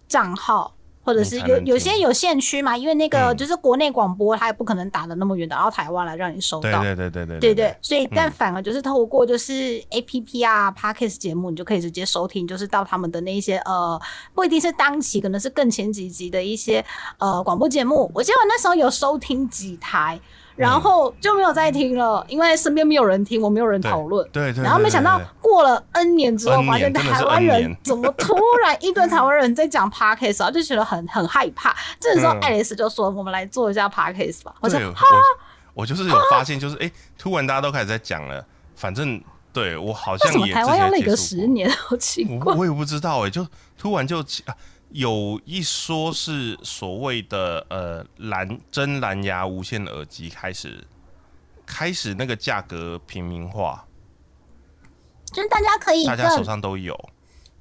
[0.09, 0.75] 账号。
[1.07, 6.83] 或者是有有些有限区嘛，因为那个嗯就是国内广播，它也不可能打的那么远，打到台湾来让你收到。
[6.83, 14.01] 对对对对对对对，所以嗯但反而就是透过就是 A P P 啊、Podcast 节目，你就可以直接收听，就是到他们的那一些呃，
[14.35, 16.85] 不一定是当期，可能是更前几集的一些
[17.19, 18.11] 呃广播节目。
[18.13, 20.19] 我记得我那时候有收听几台，
[20.57, 24.27] 然后就没有再听了，因为身边没有人听，我没有人讨论。
[24.33, 28.35] 对对，然后没想到过了 N 年之后，发现台湾人怎么突
[28.65, 31.77] 然一堆台湾人在讲 podcast 啊，就觉得很很害怕。
[32.01, 35.05] 这时候嗯爱丽丝就说：“我们来做一下 podcast 吧。”我说哈，
[35.75, 38.45] 我我就是有发现，就是哎、突然大家都开始在讲了，
[38.75, 41.71] 反正对我好：“像台湾要那个十年？
[41.71, 43.47] 好奇怪。”我我也不知道哎、就
[43.77, 44.55] 突然就起啊，
[44.91, 50.87] 有一说是所谓的呃蓝真蓝牙无线耳机开始
[51.67, 53.85] 开始那个价格平民化，
[55.33, 56.97] 就是大家可以大家手上都有，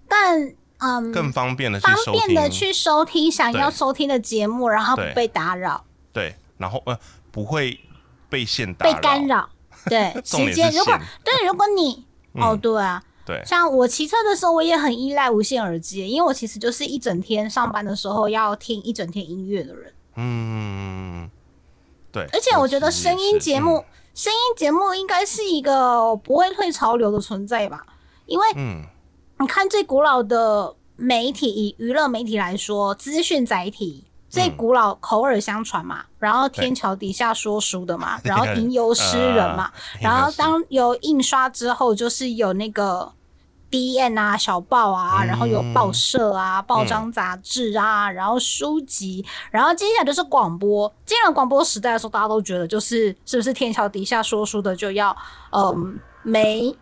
[0.08, 6.98] 更嗯更方便的去方收听，便的去收听想要收听的节目，然后不被打扰、对，然后呃
[7.32, 7.80] 不会
[8.30, 9.50] 被限打被干扰。
[9.88, 12.06] 对， 重点是时间如果对，如果你
[12.42, 12.60] 哦嗯。
[12.60, 19.94] 对啊，对，像我骑车的时候，我也很依赖无线耳机，因为我其实就是一整天上班的时候要听一整天音乐的人。
[20.16, 21.30] 嗯，
[22.12, 27.86] 对，而且我觉得声音是节目，声音节目应该是一个不会退潮流的存在吧？
[28.28, 28.84] 因为嗯，
[29.40, 34.06] 你看最古老的媒体，以娱乐媒体来说，资讯载体
[34.36, 43.12] 最古老口耳相传嘛，然后天桥底下说书的嘛， 然后吟游诗人嘛，呃然后当有印刷之后，就是有那个
[43.70, 50.94] D N 啊、小报啊，嗯然后有报社啊、报章杂志啊，然后书籍，然后接下来就是广播。
[51.06, 55.16] 进了广播时代的时候，大家都觉得就是是不是天桥底下说书的就要
[55.52, 56.76] 嗯没。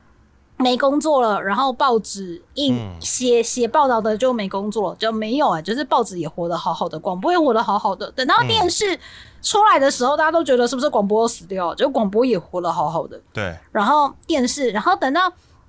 [0.64, 8.10] 没工作了，然后报纸印嗯写写报道的就没工作了，就没有啊、就是报纸也活得好好的，广播也活得好好的。
[8.14, 8.98] 等到电视
[9.42, 11.76] 出来的时候，大家都觉得是不是广播死掉了？
[11.76, 13.20] 就广播也活得好好的。
[13.34, 15.22] 对，然后电视，然后等到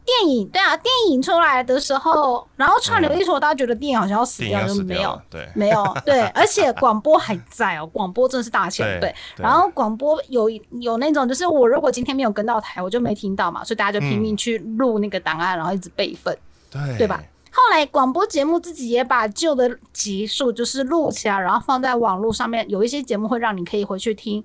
[0.05, 9.15] 电影，对啊，电影出来的时候，然后串流一说，大家觉得电影好像要死掉，就没有，，对，没有， 对，而且广播还在哦，广播真的是大前辈。
[9.37, 10.49] 然后广播有
[10.81, 16.37] 有那种，就是我如果今天没有跟到台，我就没听到嘛，所以大家就拼命去录那个档案，然后一直备份，
[16.71, 17.23] 对对吧？？
[17.51, 24.45] 后来广播节目自己也把旧的集数就是录起来，然后放在网络上面，有一些节目会让你可以回去听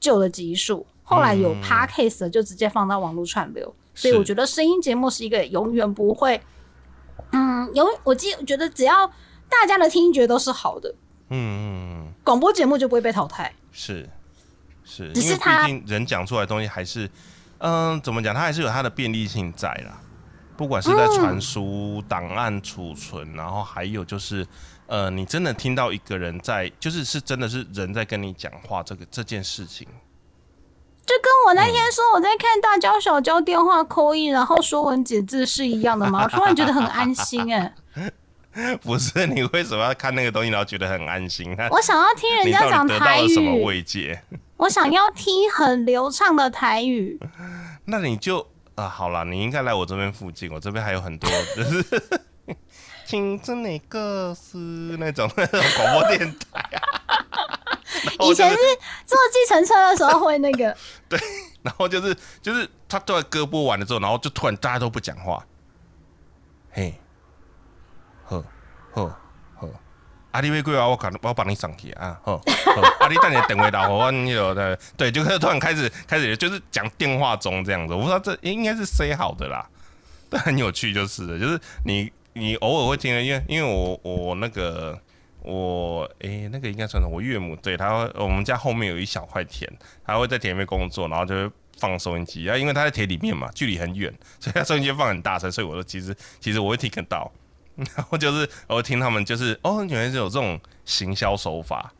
[0.00, 0.84] 旧的集数。
[1.04, 6.40] 后来有嗯 podcast 的就直接放到网络串流，所以我觉得声音节目是一个永远不会，
[7.32, 9.06] 嗯，永我记我觉得只要
[9.48, 10.88] 大家的听觉都是好的，
[11.30, 11.66] 嗯嗯
[12.06, 13.52] 嗯，广播节目就不会被淘汰。
[13.72, 14.08] 是
[14.84, 17.10] 是，只是他毕竟人讲出来的东西还是，
[17.58, 18.32] 嗯，怎么讲？
[18.32, 20.00] 它还是有它的便利性在啦。
[20.56, 24.46] 不管是在传输、档案储存，然后还有就是，
[24.86, 29.86] 呃，你真的听到一个人在，就是是真的是人在跟你讲话，这个这件事情，
[31.08, 36.24] 就跟我那天说我在看大娇小娇电话扣印，然后说文解字是一样的吗？
[36.24, 37.72] 我突然觉得很安心哎、
[38.82, 41.56] 不是你为什么要看那个东西，然后觉得很安心？
[41.72, 44.20] 我想要听人家讲台语什么语，慰藉？
[44.58, 47.18] 我想要听很流畅的台语。
[47.86, 51.82] 那你就啊、好了，你应该来我这边附近，我这边还有很多，就是
[53.08, 56.76] 听真哪个是那种那种广播电台啊。
[58.20, 58.56] 以前是
[59.06, 60.76] 坐计程车的时候会那个，
[61.08, 61.18] 对
[61.62, 65.42] 然后就是就是他突然歌播完了之后，然后就突然大家都不讲话，
[66.70, 67.00] 嘿，
[68.26, 68.44] 呵
[68.92, 69.16] 呵
[69.56, 69.70] 呵，
[70.30, 79.66] 啊你要过来，我赶我帮你上去啊，呵呵，啊你等你等回到，我你有的对，就开始突然开始开始就是讲电话中这样子，我不知道这应该是 say 好的啦，
[80.28, 84.98] 但很有趣就是了，就是你你偶尔会听的，因为因为我我那个。
[85.40, 89.66] 我诶、那个应该算是我岳母，对，她我们家后面有一小块田，
[90.04, 97.32] 她会在田里面工作，然后就会放收音机啊，因为她在田里面嘛，距离很远，所以她收音机放很大声，所以我说其实其实我会听得到，
[97.76, 101.94] 然后就是我会听他们就是哦，原来是有这种行销手法，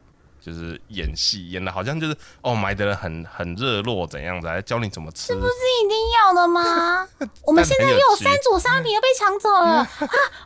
[0.49, 7.07] 就是演戏演的好像就是哦买的人很很热络怎样子，来教你怎么吃，是一定要的吗？
[7.45, 9.89] 我们现在又有三组商品又被抢走了 啊！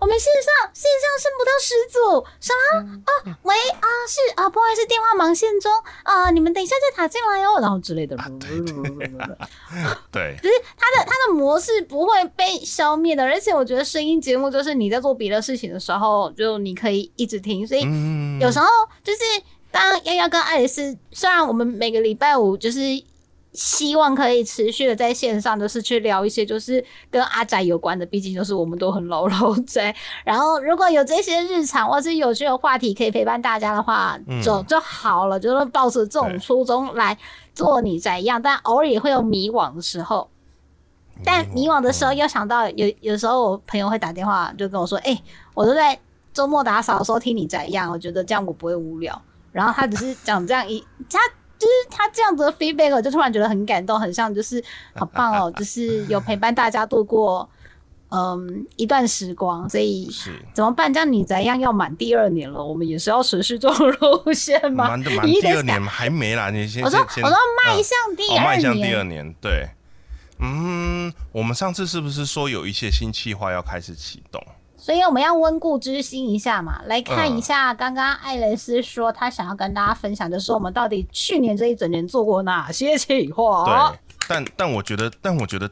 [0.01, 3.39] 我们线上线上剩不到十组，什么啊？
[3.43, 5.71] 喂啊，是啊，不好意思，电话忙线中
[6.03, 8.17] 啊，你们等一下再打进来哦，然后之类的。
[10.11, 18.67] 对可 是它的它的模式不会被消灭的，而且我觉得声音节目就是你在做别的事情的时候，就你可以一直听，所以嗯有时候
[19.03, 19.19] 就是
[19.73, 22.81] 当丫丫跟爱丽丝，虽然我们每个礼拜五就是
[23.53, 29.95] 希望可以持续的在线上，就是去聊一些就是跟阿宅有关的，毕竟就是我们都很老老宅。
[30.25, 37.17] 然后如果有这些日常或是有趣的话题可以陪伴大家的话，就就好了，就是抱着这种初衷来
[37.55, 40.29] 做你宅一样，但偶尔也会有迷惘的时候。
[41.25, 45.23] 但迷惘的时候，又想到有有时候我朋友会打电话就跟我说：“哎、
[45.55, 45.99] 我都在
[46.33, 49.21] 周末打扫的时候听你宅一样，我觉得这样我不会无聊。”
[49.53, 51.19] 然后他只是讲这样一，他
[51.59, 54.63] 就是他这样子的 feedback，我就突然觉得很感动，很像就是
[54.95, 57.49] 好棒哦， 就是有陪伴大家度过
[58.09, 59.69] 嗯一段时光。
[59.71, 60.93] 所以是怎么办？
[60.93, 64.89] 这样你宅一样要满第二年了，我们也是要持续这种路线吗？
[64.89, 69.69] 满的满第二年还没啦，你先我说先我说迈嗯向第二年迈向第，二年，对，
[70.41, 74.45] 嗯，我们上次是不是说有一些新计划要开始启动？
[74.83, 83.65] 所以我们要温故知新一下嘛，来看嗯一下刚刚艾蕾斯说他想要跟大家分享的是我们到底去年这一整年做过哪些企划。
[83.93, 85.71] 对，但但我觉得，但我觉得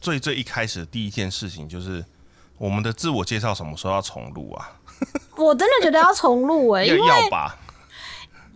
[0.00, 2.04] 最最一开始的第一件事情就是
[2.58, 4.72] 我们的自我介绍什么时候要重录啊？
[5.38, 7.56] 我真的觉得要重录哎、要因为要吧？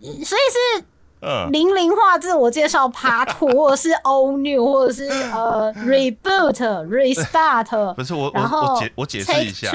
[0.01, 0.85] 所以是
[1.19, 9.71] 嗯，零零化自我介绍 Part Two，或者是 All New，或者是呃 Reboot、Restart， 不是我我我解我解释一下。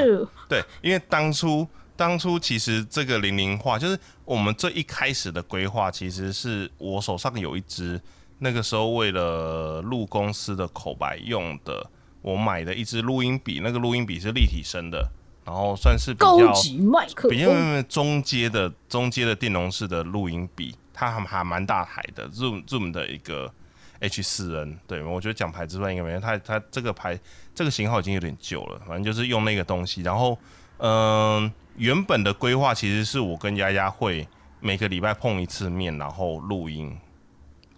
[0.48, 1.66] 对，因为当初
[1.96, 8.00] 当初其实这个零零化，就是我们最一开始的规划，其实是我手上有一支，
[8.38, 11.84] 那个时候为了录公司的口白用的，
[12.22, 15.08] 我买的一支录音笔，那个录音笔是立体声的，
[15.44, 23.52] 然后算是比高较级麦克比较风，中阶的中阶的电容式的录音笔，它还还蛮大台的，Zoom Zoom 的一个
[24.00, 24.78] H 四 N。
[24.86, 27.18] 对，我觉得讲牌之外应该没有，它它这个牌
[27.54, 30.02] 这个型号已经有点旧了，反正就是用那个东西。
[30.02, 30.38] 然后，
[30.78, 34.26] 嗯、原本的规划其实是我跟丫丫会
[34.60, 36.96] 每个礼拜碰一次面，然后录音。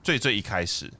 [0.02, 0.92] 最最一开始，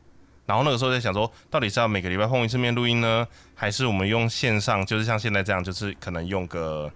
[0.47, 6.91] 然后那个时候在想说，到底是要每个礼拜碰一次面录音呢，还是我们用线上，就是像现在这样，就是可能用个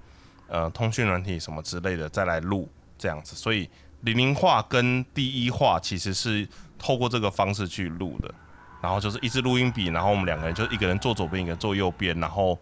[0.47, 2.66] 呃通讯软体什么之类的再来录
[2.97, 3.37] 这样子。
[3.37, 3.69] 所以
[4.03, 8.33] 零零化跟第一化其实是透过这个方式去录的，
[8.81, 12.59] 然后就是一支录音笔，然后我们两个人就一个人坐左边，一个坐右边，然后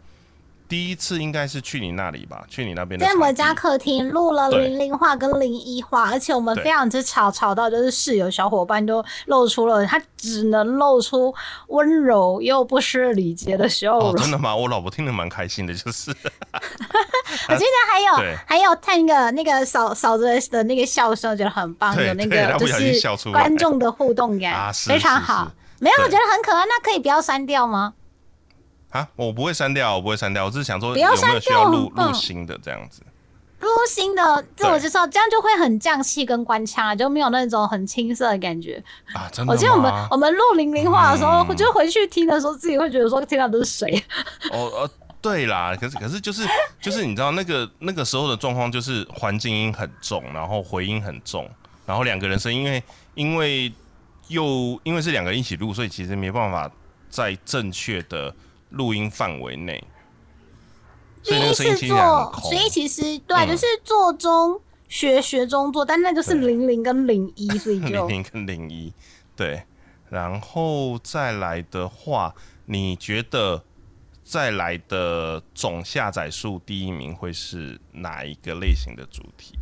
[0.68, 11.34] 第一次应该是去你那里吧，去你那边在我们家客厅录了对零零话跟零一话，而且我们非常之吵，吵到就是室友小伙伴都露出了他只能露出
[11.68, 14.16] 温柔又不失礼节的笑哦，容。
[14.16, 14.54] 真的吗？
[14.54, 16.10] 我老婆听得蛮开心的，就是
[17.48, 25.50] 我记得还有还有看那个那个嫂嫂子的那个笑声，我觉得很棒，对有那个就是观众的互动感， 非常好。
[25.78, 27.92] 没有，我觉得很可爱，那可以不要删掉吗？
[28.90, 33.02] 啊，我不会删掉，我不会删掉，我只是想说不要有没有需要录录新的这样子。
[33.60, 38.82] 录新的自我介绍，这样就会很降气跟官腔啊，就没有那种很青涩的感觉。
[39.14, 44.04] 啊，真的我记得我们我们录零零话的时候，嗯就回去听的时候，自己会觉得说听到都是谁？
[44.52, 44.90] 哦哦，
[45.22, 46.46] 对啦，可是可是就是
[46.80, 51.50] 就是你知道那个那个时候的状况，就是环境音很重，然后回音很重，
[51.86, 52.82] 然后两个人声音因为
[53.14, 53.72] 因为
[54.28, 56.70] 又因为是两个人一起录，所以其实没办法
[57.08, 58.32] 在正确的
[58.70, 59.82] 录音范围内，
[61.22, 62.54] 所以那第一次个声音听起来很做，空所。
[62.54, 68.92] 以其实对，嗯就是做中学学中做，但那就是零零跟零一， 所以就零零跟零一，
[69.34, 69.62] 对，
[70.08, 72.34] 然后再来的话，
[72.66, 73.64] 你觉得
[74.22, 79.58] 再来的总下载数第一名会是哪一个类型的主题？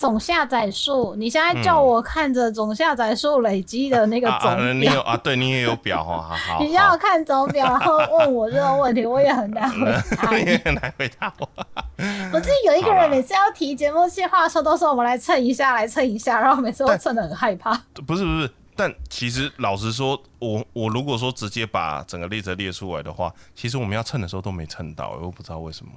[0.00, 1.14] 总下载数。
[1.14, 5.14] 你现在叫我看着总下载数累积的那个啊啊，总表，你有啊？
[5.18, 6.64] 对你也有表哦，好 好。
[6.64, 10.50] 你要我看总表，然后问我这个问题，我也很难回答你你。
[10.52, 11.46] 也很难回答我。
[12.32, 17.78] 我记得有一个人每次要提节目计划的时候，都说我们来蹭一下，来蹭一下，然后每次都蹭的很害怕。
[18.06, 25.92] 不是不是，但其实老实说，我我如果说直接把整个例子列出来的话，其实我们要蹭的时候都没蹭到，我不知道为什么。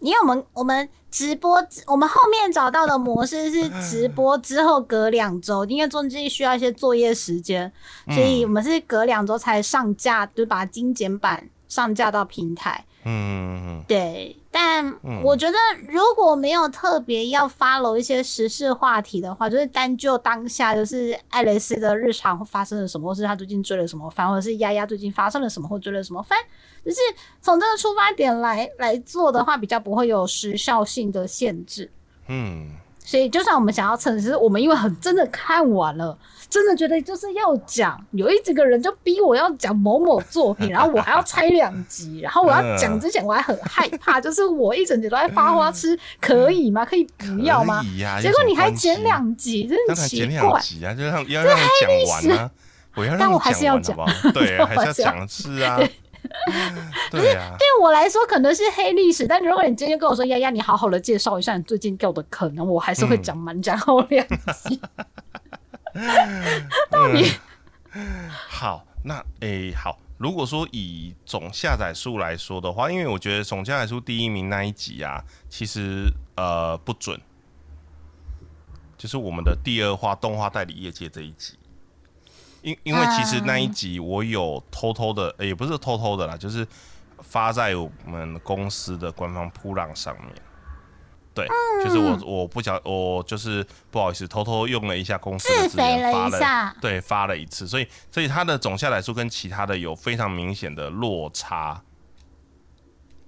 [0.00, 7.72] 因为我们我们直播，我们后面找到的模式是 直播之后隔两周，因为中间需要一些作业时间，
[8.08, 12.84] 所以我们是隔两周才上架，就把精简版上架到平台。
[13.04, 15.22] 嗯对，但嗯。
[15.22, 15.56] 我觉得
[15.88, 26.38] 如果没有特别要 follow 一些时事话题的话，就是单就当下，就是艾蕾丝的日常发生了什么，或是她最近追了什么番，或者是丫丫最近发生了什么或追了什么番，
[26.84, 26.98] 就是
[27.40, 31.90] 从这个出发点来来做的话，比较不会有时效性的限制。
[32.28, 36.18] 嗯，所以，就算我们想要蹭，其实我们因为很真的看完了，
[36.54, 46.84] 真的觉得就是要讲，有一这个人就逼我要讲某某作品， 然后我还要拆两集，然后我要讲之前我还很害怕，就是我一整集都在发花痴， 可以吗？
[46.84, 47.88] 可以不要吗可？
[47.88, 50.60] 以呀、结果你还剪，两集，真的奇当然剪两怪。
[50.60, 52.50] 集啊，就让要让讲完啊。
[52.94, 53.96] 我要但我还是要讲？
[54.32, 55.76] 对，我还是要讲是啊。
[57.10, 64.80] 对啊，对我来说可能是黑历史，但如果你今天跟我说丫丫，你好好的介绍一下你最近掉的坑，我还是会讲满讲后两集。
[66.90, 67.30] 到底
[68.50, 69.98] 好，那诶、好。
[70.16, 77.20] 如果说以总下载数来说的话，因为我觉得总下载数第一名那一集啊，其实呃不准，
[78.96, 81.58] 就是我们的第二话动画代理业界这一集。
[82.62, 86.66] 因因为其实那一集我有偷偷的，呃也不是偷偷的啦，就是
[87.18, 90.32] 发在我们公司的官方铺浪上面。
[91.34, 91.48] 对，
[91.82, 101.82] 就是我我不晓我就是不好意思，偷偷用了一下公司的资源发一下对，发了一次，所以所以它的总下载数跟其他的有非常明显的落差。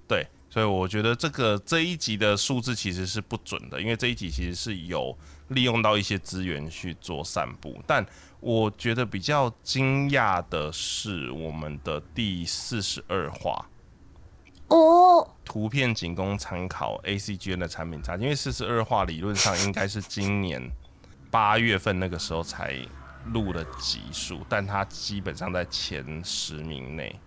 [0.06, 8.06] 对，所以我觉得这个这一集的数字其实是不准的，因为这一集其实是有利用到一些资源去做散布，但
[8.38, 13.66] 我觉得比较惊讶的是我们的第四十二话。
[14.68, 20.70] 哦，图片仅供参考，ACGN 的产品差，因为四十二话理论上应该是今年
[21.30, 22.76] 八月份那个时候才
[23.32, 27.20] 录的集数，但它基本上在前十名内。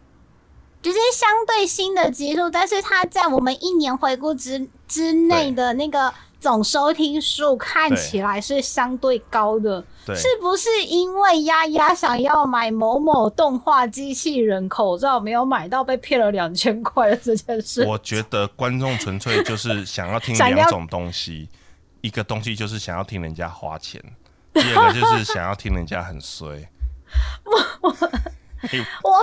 [0.82, 17.84] 就是相对新的集数，但是它在我们一年回顾之之内的那个总收听数看起来是相对高的，是不是因为丫丫想要买某某动画机器人口罩没有买到，被骗了两千块的这件事？
[17.86, 21.50] 我觉得观众纯粹就是想要听 两种东西，
[22.02, 24.02] 一个东西就是想要听人家花钱，
[24.54, 26.70] 第二个就是想要听人家很衰。
[27.82, 27.92] 我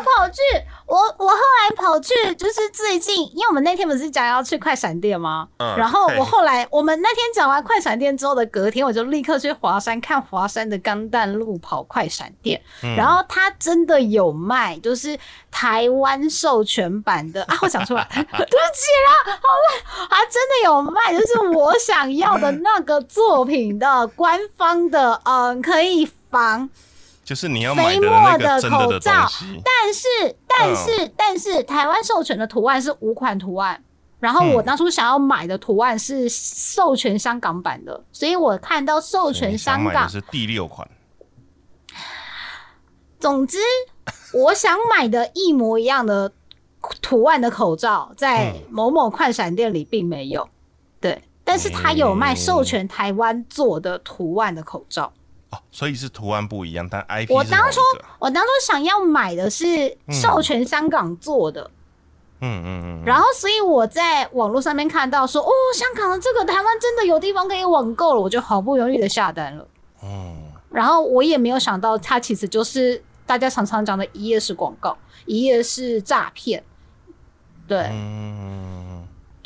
[0.06, 0.40] 跑去，
[0.86, 5.48] 我我后来跑去，就是最近，因为我们那天不是讲要去快闪店吗？
[5.58, 15.18] 嗯然后我后来，我们那天讲完快闪店之后的隔天，我就立刻去华山看华山的钢弹路跑快闪店，嗯然后它真的有卖，就是
[15.50, 18.36] 台湾授权版的啊，我想出来， 对不起
[19.06, 26.68] 啦，好了，它真的有卖，就是我想要的那个作品的官方的，嗯，可以防。
[27.26, 33.82] 就是你要买飞的那个真的的口罩东西，但是，但是，但是，台湾授权的图案是五款图案，
[34.20, 40.08] 然后我嗯当初想要买的图案是授权香港版的，所以我看到授权香港。
[40.08, 40.88] 是第六款。
[43.18, 43.58] 总之，
[44.32, 46.30] 我想买的一模一样的
[47.02, 50.48] 图案的口罩，在嗯某某快闪店里并没有。
[51.00, 55.12] 对，但是他有卖授权台湾做的图案的口罩。
[55.50, 57.80] 哦，所以是图案不一样，但 IP 我当初
[58.18, 61.70] 我当初想要买的是授权香港做的。
[62.40, 69.66] 嗯嗯嗯嗯，然后，所以我在网络上面看到说，哦，香港的这个台湾真的有地方可以网购了，我就毫不犹豫的下单了。
[70.02, 70.36] 嗯，
[70.70, 76.62] 然后我也没有想到，它其实就是大家常常讲的一页式广告，一页式诈骗。
[77.66, 78.95] 对，嗯，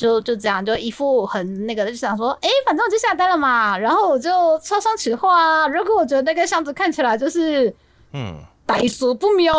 [0.01, 5.69] 就就这样，就一副很那个，就想说，哎，反正我就下单了嘛，然后我就超商取货啊。
[5.69, 7.75] 如果我觉得那个箱子看起来就是，
[8.15, 9.53] 嗯，歹俗不妙，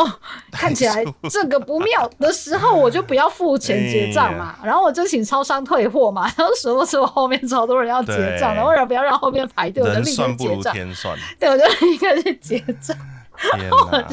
[0.51, 6.23] 看起来这个不妙的时候，我就不要付钱结账嘛，然后我就请超商退货嘛。
[6.35, 10.73] 然后殊不时我后面超多人要结账的，对为了不要让后面排队，我就立刻结账。
[10.73, 12.97] 天算，对，我就立刻去结账。
[13.37, 14.07] 天哪！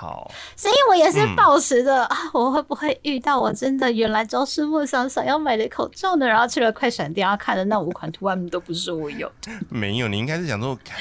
[0.00, 6.26] 好，所以我也嗯是保持着、啊，我会不会遇到我真的原来朝思暮想想要买的口罩呢？
[6.26, 9.52] 然后去了快闪店，然后看的那五款图案都不是我有的。
[9.68, 10.96] 没有，你应该是想说，感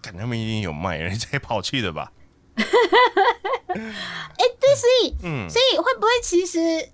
[0.00, 2.10] 感觉他们一定有卖，你才跑去的吧？
[2.56, 6.88] 哎、对，所以嗯，所以会不会其实，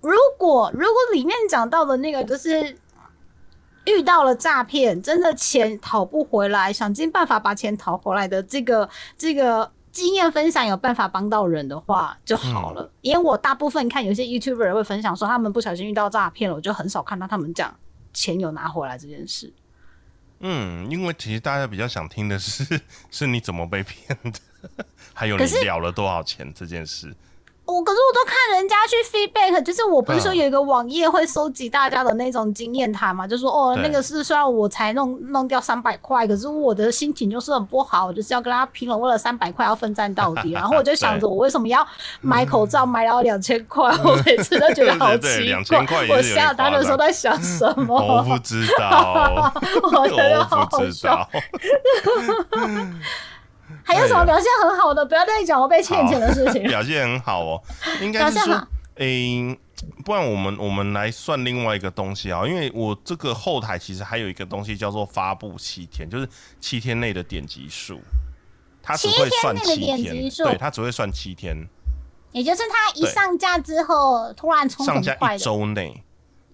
[0.00, 2.78] 如果如果里面讲到的那个就是
[3.86, 8.88] 遇到了诈骗，真的钱讨不回来，想尽办法把钱讨回来的这个
[9.18, 12.90] 这个经验分享有办法帮到人的话就好了。
[13.00, 17.74] 因为我大部分看有些 YouTuber 会分享说他们不小心遇到诈骗了，我就很少看到他们讲
[18.12, 19.50] 钱有拿回来这件事。
[20.40, 22.80] 嗯，因为其实大家比较想听的是，
[23.10, 24.84] 是你怎么被骗的，
[25.14, 27.14] 还有你了了多少钱这件事。
[27.66, 40.52] 我可是我都看人家去 feedback，就是我不是说嗯有一个网页会收集大家的那种经验谈嘛，就说哦那个是虽然我才弄弄掉三百块，可是我的心情就是很不好，我就是要跟他拼了，为了三百块要奋战到底。
[40.52, 41.86] 然后我就 想着我为什么要
[42.20, 48.22] 买口罩买到两千块， 我每次都觉得好奇2000块也是有我点下单的时候在想什 我么？
[48.28, 49.52] 不知道，
[49.90, 51.16] 我觉得好好不知笑。
[51.16, 51.28] 道。
[53.84, 55.04] 还有什么表现很好的？
[55.04, 56.62] 不要再讲我被欠钱的事情。
[56.66, 57.62] 表现很好哦，
[58.00, 59.58] 应该是说表现好，诶、
[60.04, 66.28] 不然我们我们来算另外一个东西啊，因为我这个后台其实还有一个东西叫做发布七天，就是
[66.58, 68.00] 七天内的点击数，
[68.82, 70.44] 它只会算七七天内的点击天，数？
[70.44, 71.56] 对，它只会算七天，
[72.32, 76.02] 也就是它一上架之后突然冲上架一周内，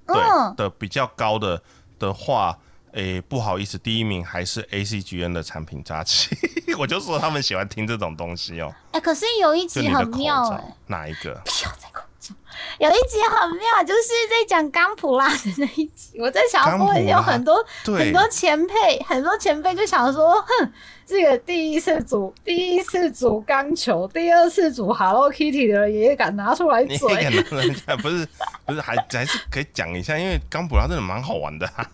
[0.07, 0.55] 对、嗯。
[0.57, 1.63] 的比较高的
[1.99, 2.59] 的话。
[2.93, 6.37] 诶、不好意思，第一名还是 ACGN 的产品扎起，
[6.79, 11.35] 我就说他们喜欢听这种东西哦、哎、可是有一集很妙哪一个？
[11.45, 12.35] 不要再口罩。
[12.79, 16.19] 有一集很妙，就是在讲冈普拉的那一集。
[16.19, 20.73] 我在想，会冈普拉有很多很多前辈，很多前辈就想说，哼，
[21.07, 27.13] 这个第一次组第一次组钢球，第二次组 Hello Kitty 的人也敢拿出来你嘴。
[27.15, 28.29] 也敢拿人不是
[28.67, 31.91] 不是还还是可以讲一下，因为冈普拉真的蛮好玩的、啊。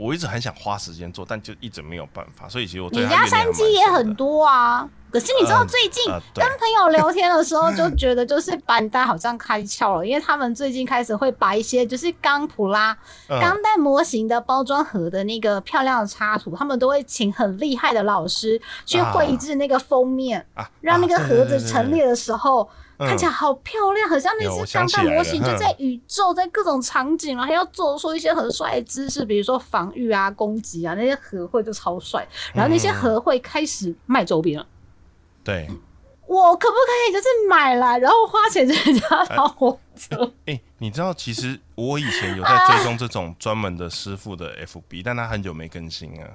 [0.00, 12.96] 我一直很想花时间做，但就一直没有办法，所以其实我对你家山鸡也很多啊，可是你知道嗯最近跟朋友聊天的时候，就觉得就是板带好像开窍了，因为他们最近开始会把一些就是钢普拉
[13.28, 21.90] 嗯钢弹模型的包装盒的那个漂亮的插图，他们都会请很厉害的老师去啊绘制那个封面，啊，让那个啊盒子陈。
[21.90, 22.66] 列的时候。
[23.00, 32.28] 嗯看起来好漂亮，很像那只钢弹模型，就嗯在宇宙，在各种场景，然后还要做出一些很帅的姿势，比如说防御啊、攻击啊，那些和会就超帅。
[32.52, 34.66] 然后那些嗯盒会开始卖周边了。
[35.42, 35.66] 对，
[36.26, 40.30] 我可不可以就是买来，然后花钱人家帮我做？
[40.44, 46.28] 哎、你知道其实我以前有在追踪这种专门的师傅的 FB，但他很久没更新啊。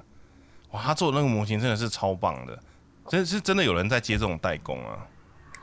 [0.72, 2.58] 哇，他做的那个模型真的是超棒的，
[3.08, 5.06] 真是真的有人在接这种代工啊。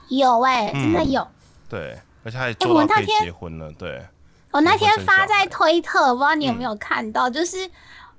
[0.09, 1.27] 有哎、嗯真的有。
[1.69, 3.71] 对，而且还我做到可以那天结婚了。
[3.73, 4.05] 对，
[4.51, 7.69] 我那天发在推特，不知道你有没有看到，就是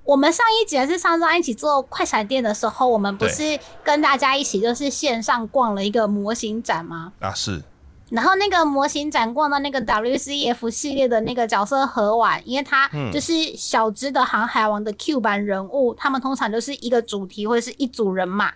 [0.03, 7.13] 我们上一集还是上周一起做快闪店的时候，我们不是跟大家一起就是线上逛了一个模型展吗？
[7.19, 7.63] 啊是，
[8.09, 18.53] 然后那个模型展逛到那个 WCF 系列的那个角色盒玩，因为它嗯就是小只的航海王的 Q 版人物，他们通常就是一个主题或者是一组人马。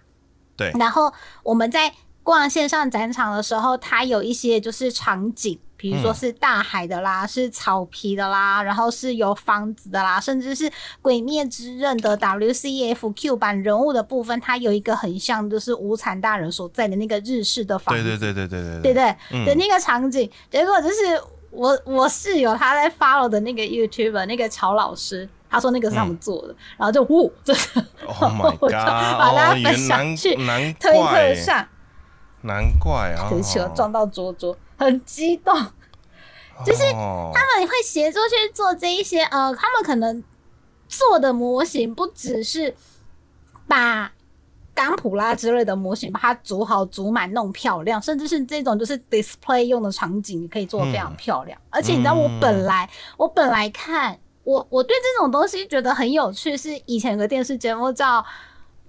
[0.56, 1.12] 对然后
[1.42, 1.90] 我们在
[2.24, 10.70] 逛线上展场的时候，它有一些就是场景，比如说嗯是大海的啦，是草皮的啦，然后是有房子的啦，甚至是
[11.02, 18.04] 《鬼灭之刃》的 WCF Q 版人物的部分，它有一个很像就是无惨大人所在的那个日式的房子。
[18.04, 20.96] 对对对对对对对对嗯的那个场景，结果就是
[21.50, 28.76] 我我室友他在 follow 的那个 YouTuber 那个乔老师，他说那个是他们做的，然后就呜，Oh 就 god！
[28.78, 31.68] 把它哦，分享去难推特，上，
[32.42, 33.28] 难怪啊！
[33.30, 35.54] 对不起，我撞到桌桌，很激动。
[36.66, 40.24] 就是他们会协助去做这一些，呃，他们可能
[40.88, 42.76] 做的模型不只是
[43.68, 44.12] 把
[44.74, 51.58] 钢普拉之类的模型，把它组好、组满、弄漂亮，甚至是这种就是 display 用的场景，你可以做的非常漂亮。
[51.70, 58.26] 而且你知道，我本来我本来看我我对这种东西觉得很有趣，是以前有个电视节目叫。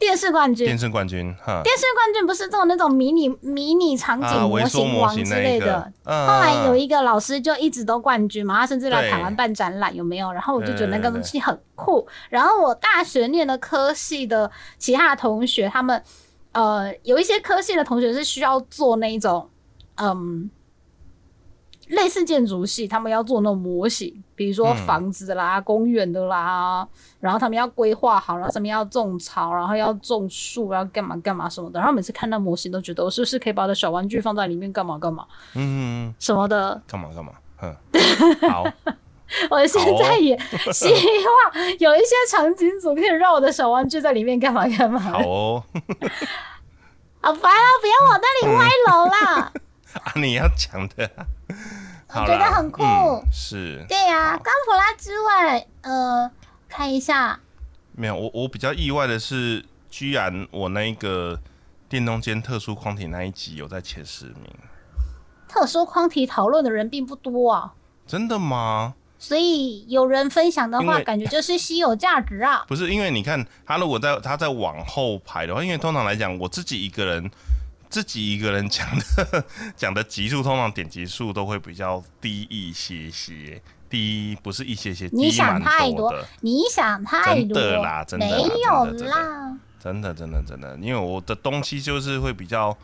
[0.00, 5.92] 电视冠军，电视冠军，哈，电视冠军不是这种那种迷你迷你场景模型王之类的。
[6.02, 10.32] 后来有一个老师就一直都冠军嘛，他甚至来台湾办展览，有没有？
[10.32, 12.08] 然后我就觉得那个东西很酷。
[12.30, 16.02] 然后我大学念的科系的其他同学，他们
[16.52, 19.48] 呃有一些科系的同学是需要做那种
[19.96, 20.50] 嗯。
[21.90, 26.86] 类似建筑系，他们要做那种模型，比如说房子啦、公园的啦，
[27.20, 31.78] 然后他们要规划好然后，上面要种草，然后要种树，要干嘛干嘛什么的。
[31.78, 37.32] 然后每次看到模型，都觉得我是不是可以把我的小玩具放在里面，干嘛干嘛，嗯，什么的，干嘛干嘛，
[37.62, 37.74] 嗯，
[38.50, 38.64] 好，
[39.50, 40.38] 我现在也
[40.72, 44.98] 希望有一些场景组可以让我的小玩具在里面干嘛干嘛。
[44.98, 45.64] 好哦，
[47.20, 47.66] 好烦啊！
[47.80, 49.52] 不要往那里歪楼啦。
[50.02, 51.10] 啊，你要讲的。
[52.12, 52.82] 我觉得很酷，
[53.32, 54.36] 是，对呀。
[54.36, 56.30] 钢普拉之外，呃，
[56.68, 57.38] 看一下，
[57.92, 58.16] 没有。
[58.16, 61.38] 我我比较意外的是，居然我那个
[61.88, 64.52] 电动间特殊框体那一集有在前十名。
[65.48, 67.74] 特殊框体讨论的人并不多啊。
[68.06, 68.94] 真的吗？
[69.18, 72.64] 所以有人分享的话，感觉就是稀有价值啊。
[72.68, 77.30] 不是，因为你看他如果在他在往后排的话，因为通常来讲，我自己一个人。
[77.90, 79.44] 自己一个人讲的
[79.76, 83.60] 讲的集数，通常点击数都会比较低一些些，
[83.90, 92.76] 低不是一些些，你想太多，你想太多啦，真的没有啦，真的真的真的，因为我的东西就是会比较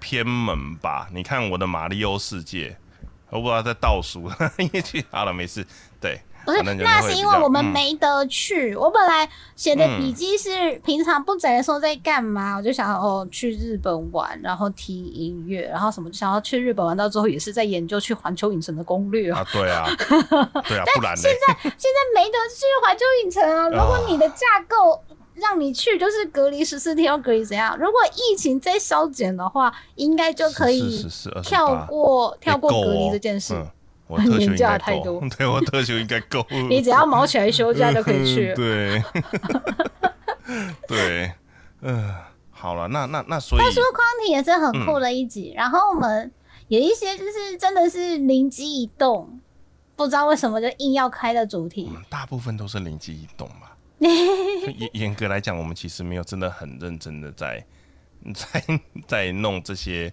[0.00, 1.08] 偏门吧。
[1.12, 2.76] 你看我的马里奥世界，
[3.30, 4.28] 我不知道在倒数，
[4.58, 5.64] 因为去好了没事，
[6.00, 6.20] 对。
[6.44, 8.74] 不是，那是因为我们没得去。
[8.74, 19.46] 我本来写的笔记是平常不宅的时候在干嘛，我就想哦去日本玩，然后听音乐，然后什么想要去日本玩到最后也是在研究去环球影城的攻略啊。
[19.52, 19.86] 对啊，
[20.66, 23.68] 对啊，不然现在现在没得去环球影城啊。
[23.68, 25.02] 如果你的架构
[25.34, 27.76] 让你去，就是隔离十四天要隔离怎样？
[27.78, 31.06] 如果疫情再消减的话，应该就可以
[31.42, 33.54] 跳过跳过隔离这件事。
[34.10, 36.44] 我特 休假太多， 对我特休应该够。
[36.68, 38.52] 你只要毛起来休假就可以去。
[38.54, 39.00] 对，
[40.88, 41.32] 对，
[41.82, 42.12] 嗯，
[42.50, 45.52] 好了，那那那所以，他说框体也是很酷的一集。
[45.54, 46.30] 然后我们
[46.66, 49.40] 有一些就是真的是灵机一动，
[49.94, 51.88] 不知道为什么就硬要开的主题。
[52.08, 53.76] 大部分都是灵机一动吧。
[54.00, 57.64] 严严格来讲，我们其实没有真的很认真的在
[58.34, 60.12] 在在弄这些，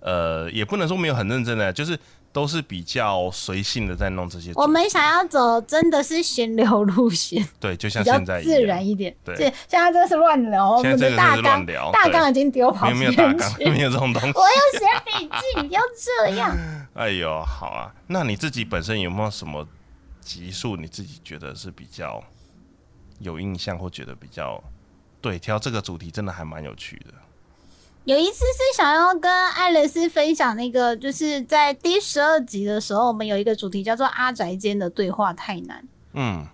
[0.00, 1.98] 呃，也不能说没有很认真的，就是。
[2.34, 4.50] 都是比较随性的在弄这些。
[4.56, 9.14] 我们想要走真的是闲聊路线，对，就像现在自然一点。
[9.24, 9.36] 对，
[9.68, 14.32] 现在这是乱聊，我们的大纲大纲已经丢跑没有大纲，没有这种东西。
[14.34, 16.58] 我要写笔记，不要这样。
[16.94, 19.64] 哎呦，好啊，那你自己本身有没有什么
[20.20, 22.20] 集数，你自己觉得是比较
[23.20, 24.60] 有印象，或觉得比较
[25.20, 27.14] 对挑这个主题，真的还蛮有趣的。
[28.04, 35.82] 有一次是想要跟爱丽丝分享那个，就是在第十二集的时候，我们有一个主题叫做“阿宅间的对话太难”。
[36.12, 36.46] 嗯，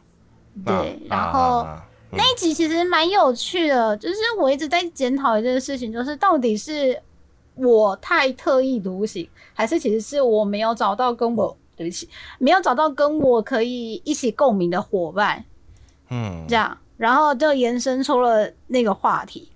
[0.65, 0.97] 对。
[1.09, 1.67] 然后
[2.13, 6.97] 那一集其实蛮有趣的，就是我一直在检讨一件事情，就是到底是
[7.57, 15.45] 我太特立独行，还是其实是我没有找到跟我对不起，没有找到跟我可以一起共鸣的伙伴。
[16.11, 19.51] 嗯，这样，然后就延伸出了那个话题。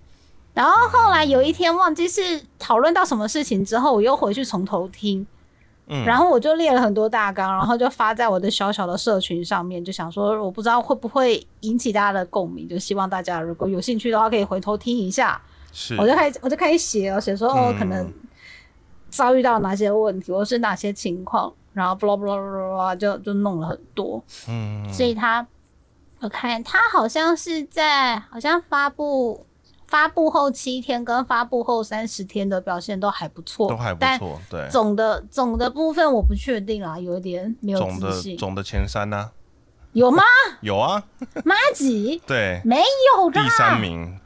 [0.54, 5.26] 然后后来有一天忘记是讨论到什么事情之后，我又回去从头听，
[5.88, 15.42] 嗯，然后我就列了很多大纲，然后就发在我的小小的社群上面，就想说我不知道会不会引起大家的共鸣，就希望大家如果有兴趣的话可以回头听一下。
[15.72, 18.08] 是，我就开始我就开始写了，写说哦可能
[19.10, 25.44] 遭遇到哪些问题，或是哪些情况，然后 blah blah blah 就就弄了很多，嗯，所以他
[26.20, 29.44] 我看他好像是在好像发布。
[29.94, 34.40] 发布后七天跟发布后三十天的表现都还不错，都还不错。
[34.50, 38.36] 对，总的总的部分我不确定啊，有一点没有自信。
[38.36, 39.30] 总的前三呢？
[39.92, 40.24] 有吗？
[40.62, 41.00] 有啊，
[41.46, 42.20] 妈几？
[42.26, 44.18] 对，没有第三名，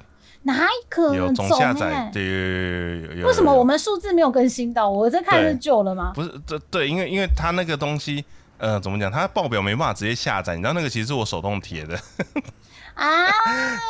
[0.44, 2.08] 哪可能总下载？
[2.14, 4.88] 对，为什么我们数字没有更新到？
[4.88, 6.12] 我在看是旧了吗？
[6.14, 8.24] 不是，这对，因为因为他那个东西，
[8.56, 9.12] 呃，怎么讲？
[9.12, 11.94] 他报表没办法直接下载，你知道那个其实是我手动贴的。
[13.04, 13.30] 啊，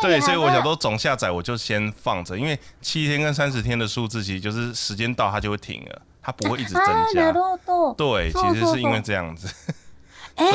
[0.03, 6.85] 对，所以我想说总下载我就先放着，因为七天跟三十天的数字其实就是时间到它就会停了，它不会一直增
[7.15, 7.33] 加。
[7.97, 9.49] 对，其实是因为这样子。
[10.37, 10.47] 对，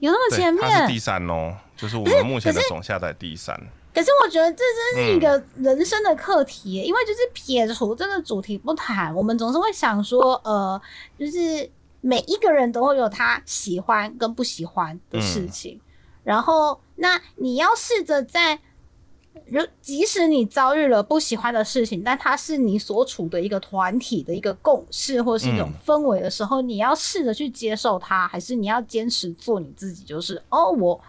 [0.00, 0.62] 有那么前面？
[0.62, 3.54] 它是第三哦，就是我们目前的总下载第三。
[3.94, 4.64] 可是我觉得这
[4.94, 10.80] 真是一个人生的课题耶，因为就是撇除这个主题不谈，我们总是会想说，呃，
[11.16, 11.70] 就是
[12.00, 15.80] 每一个人都会有他喜欢跟不喜欢的事情，
[16.24, 18.58] 然后那你要试着在，
[19.46, 30.02] 如即使你遭遇了不喜欢的事情，但它是你所处的一个团体的一个共识或是一种氛围的时候，你要试着去接受它，还是你要坚持做你自己？
[30.04, 31.00] 就是哦，我。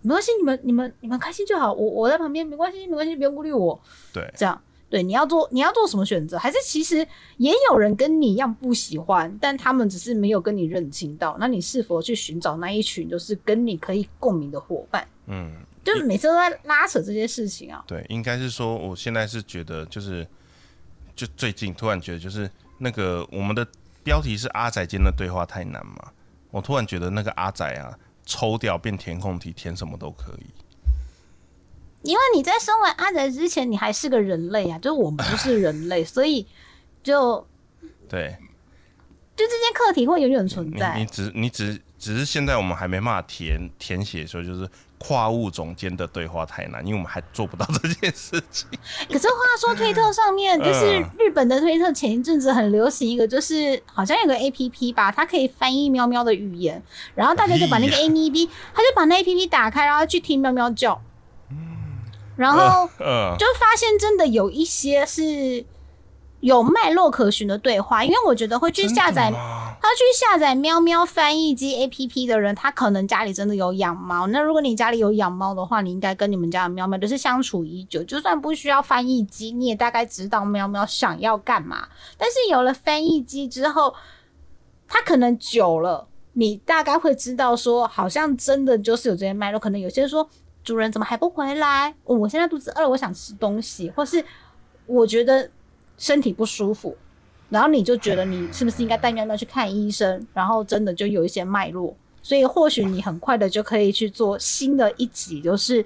[0.00, 1.72] 没关系，你们、你们、你们开心就好。
[1.72, 3.78] 我我在旁边，没关系，没关系，不用顾虑我。
[4.12, 4.58] 对，这样
[4.90, 5.02] 对。
[5.02, 6.38] 你要做，你要做什么选择？
[6.38, 11.36] 还是其实也有人跟你一样不喜欢，但他们只是没有跟你认清到。
[11.38, 15.06] 那你是否去寻找那一群就是跟你可以共鸣的伙伴？
[15.26, 15.52] 嗯，
[15.84, 17.84] 就是每次都在拉扯这些事情啊。
[17.86, 20.26] 对，应该是说，我现在是觉得，就是
[21.14, 23.66] 就最近突然觉得，就是那个我们的
[24.02, 26.12] 标题是阿仔间的对话太难嘛？
[26.50, 27.98] 我突然觉得那个阿仔啊。
[28.30, 30.44] 抽掉变填空题，填什么都可以。
[32.08, 36.46] 因为你在生完阿仔之前，你还是个人类啊，就是我们不是人类， 所以
[37.02, 37.46] 就
[38.08, 38.36] 对，
[39.36, 40.96] 就这件课题会永远存在。
[40.98, 44.68] 你只你只只是现在我们还没办法填填写说就是。
[45.00, 48.68] 跨物种间的对话太难，因为我们还做不到这件事情。
[49.08, 56.82] 可是话说，推特上面就是日本的推特，前一阵子很流行一个，就是好像有个 A P P 吧，它可以翻译喵喵的语言，
[57.14, 61.00] 然后大家就把那个 A P P，他就把那 A P P 打开，然后去听喵喵叫，
[62.38, 62.88] 然后
[63.36, 65.66] 就发现真的有一些是。
[66.40, 74.28] 有脉络可循的对话，因为我觉得会去下载，他去下载喵喵翻译机 A P P 的人，他可能家里真的有养猫。
[74.28, 81.88] 那如果你家里有养猫的话，你应该跟你们家的喵喵就是相处已久，就算不需要翻译机，你也大概知道喵喵想要干嘛。
[82.16, 83.92] 但是有了翻译机之后，
[84.86, 89.58] 它可能久了，你大概会知道说，好像真的就是有这些脉络。
[89.58, 90.30] 可能有些人说，
[90.68, 91.94] 主人怎么还不回来？
[92.04, 94.22] 我现在肚子饿，我想吃东西，或是
[94.86, 95.50] 我觉得。
[96.00, 96.96] 身体不舒服，
[97.50, 100.24] 然后你就觉得你是不是应该带喵喵去看医生？
[100.32, 101.92] 然后真的就有一些脉络，
[102.22, 105.84] 所以或许你很快的就可以去做新的一集，就是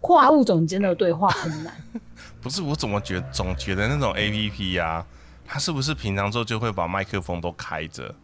[0.00, 1.74] 跨物种间的对话很难。
[2.40, 5.04] 不是我怎么觉总觉得那种 A P P 呀，
[5.44, 8.14] 它是不是平常之后就会把麦克风都开着？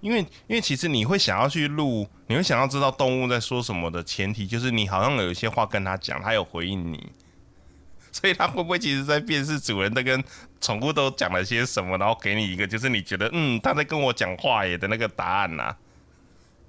[0.00, 7.12] 因为因为其实你会想要去录，你会想要知道动物在说什么的前提，就是你好像有一些话跟他讲，他有回应你。
[8.12, 10.22] 所以他会不会其实在辨识主人在跟
[10.60, 15.76] 宠物都讲了些什么，然后给你一个就是你觉得嗯他在跟我讲话耶的那个答案呢？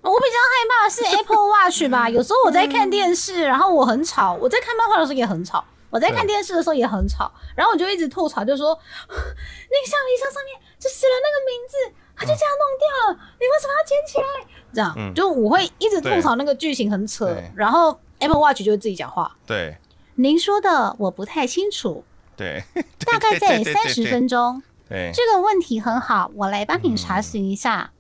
[0.04, 8.78] 我比较害怕的是 Apple Watch 吧， 有时候我在看电视，然后我很吵；我在看漫画的时候也很吵；我在看电视的时候也很吵，然后我就一直吐槽，就说
[9.08, 11.76] 那个橡皮箱上面就写了那个名字，
[12.22, 14.48] 他就这样弄掉了，你为什么要捡起来？
[14.74, 19.36] 这样就我会一直吐槽那个剧情很扯，然后 Apple Watch 就会自己讲话。
[19.46, 19.76] 对。
[20.16, 22.04] 您说的我不太清楚，
[22.36, 22.64] 对，
[23.06, 24.62] 大概在三十分钟。
[24.88, 27.92] 对，这个问题很好，我来帮你查询一下。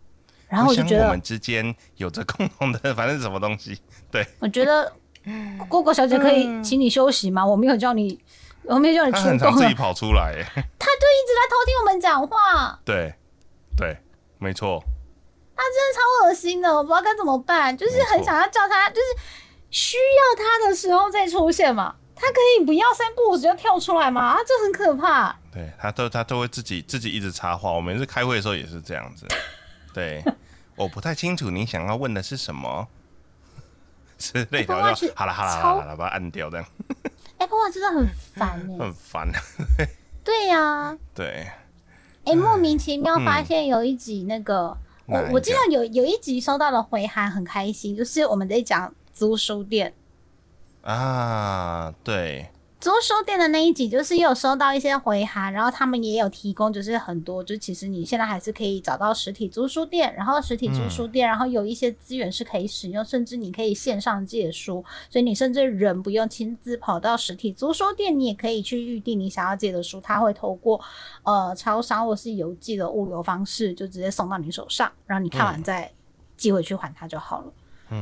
[0.47, 3.79] 然后我就觉得我们之间有着共同的，反正是什么东西。
[4.11, 4.91] 对，我觉得
[5.69, 7.43] 姑姑小姐可以请你休息吗？
[7.43, 8.19] 我没有叫你，
[8.63, 10.33] 我没有叫你出动，自己跑出来。
[10.53, 12.79] 他就一直在偷听我们讲话。
[12.83, 13.15] 对，
[13.77, 13.97] 对，
[14.41, 14.83] 没错。
[15.55, 19.05] 他真的超恶心的，我不知道该怎么办，就是很想要叫他，就是
[19.69, 21.95] 需要他的时候再出现嘛。
[22.15, 24.21] 他可以不要三步就跳出来嘛？
[24.21, 25.35] 啊，这很可怕。
[25.53, 27.71] 对他都他都会自己自己一直插话。
[27.71, 29.27] 我每次开会的时候也是这样子。
[29.93, 30.23] 对，
[30.75, 32.87] 我不太清楚您想要问的是什么。
[34.17, 34.75] 是那条
[35.15, 36.65] 好了好了好了，把它按掉这样。
[37.37, 39.31] Apple Watch 真的很烦哎，很烦。
[40.23, 40.97] 对呀。
[41.13, 41.47] 对。
[42.23, 44.77] 哎，莫名其妙发现有一集那个，
[45.07, 49.93] 我我记得有有一集收到了回函很开心，就是我们在讲租书店。
[50.83, 52.50] 啊，对，
[52.81, 70.81] 租书店的那一集就是有收到一些回函，然后他们也有提供，就是很多，就其实你现在还是可以找到实体租书店，然后实体租书店，然后有一些资源是可以使用，甚至你可以线上借书，所以你甚至人不用亲自跑到实体租书店，你也可以去预定你想要借的书，他会透过
[71.21, 75.91] 呃超商或是邮寄的物流方式，就直接送到你手上，然后你看完再
[76.35, 77.53] 寄回去还他就好了。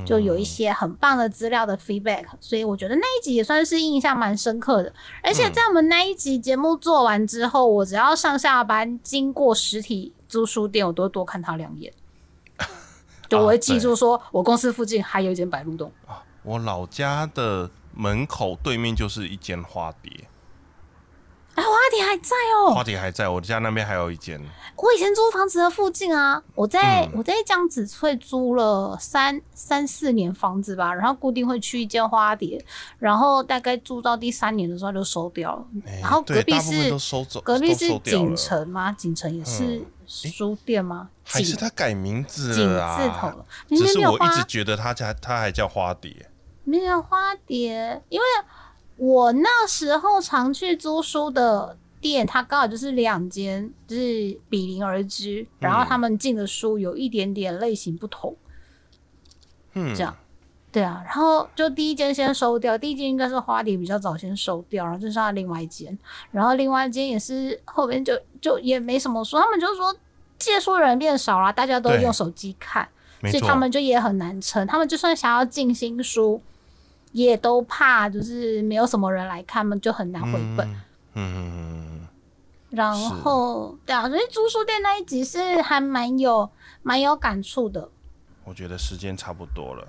[0.05, 4.93] 就有一些很棒的资料的 feedback，所以我觉得那一集也算是印象蛮深刻的。
[5.23, 11.91] 而且在我们那一集节目做完之后，我只要上下班经过实体租书店，我都会多看他两眼。
[13.27, 16.23] 就我会记住，说我公司附近还有一间白鹿洞啊。
[16.43, 20.28] 我老家的门口对面就是一间花蝶。
[21.59, 24.41] 哎，花蝶还在哦、花蝶还在我家那边还有一间，
[24.77, 32.63] 我以前租房子的附近啊，我在、嗯我在江子翠租了三三四年房子吧，然后固定会去一间花蝶，
[32.97, 35.65] 然后大概住到第三年的时候就收掉了。
[35.85, 38.91] 哎然后隔壁是大部分都收走，隔壁是都收掉了锦城吗？
[38.93, 41.09] 锦城也是嗯书店吗？
[41.25, 43.35] 还是锦他改名字锦了字头啊？
[43.35, 46.29] 了，明只是明没有花我一直觉得他家他还叫花蝶，
[46.63, 48.25] 没有花蝶，因为
[48.99, 58.35] 我那时候常去租书的店，它刚好就是两间，就是比邻而居，然后他们进的书有一点点类型不同，
[59.73, 60.15] 嗯，这样。
[60.71, 65.97] 对啊，然后就第一间先收掉，第一间应该是花蝶比较早先收掉，然后就剩下另外一间，
[66.29, 69.95] 然后另外一间也是后边就就也没什么书，他们就说
[70.37, 72.87] 借书的人变少了，大家都用手机看，
[73.21, 74.67] 所以他们就也很难撑。
[74.67, 76.39] 他们就算想要进新书，
[77.11, 80.75] 也都怕就是没有什么人来看，嘛就很难回本。
[81.15, 82.07] 嗯
[82.69, 86.47] 然后对啊，所以租书店那一集是还蛮有
[86.83, 87.89] 蛮有感触的。
[88.43, 89.87] 我觉得时间差不多了。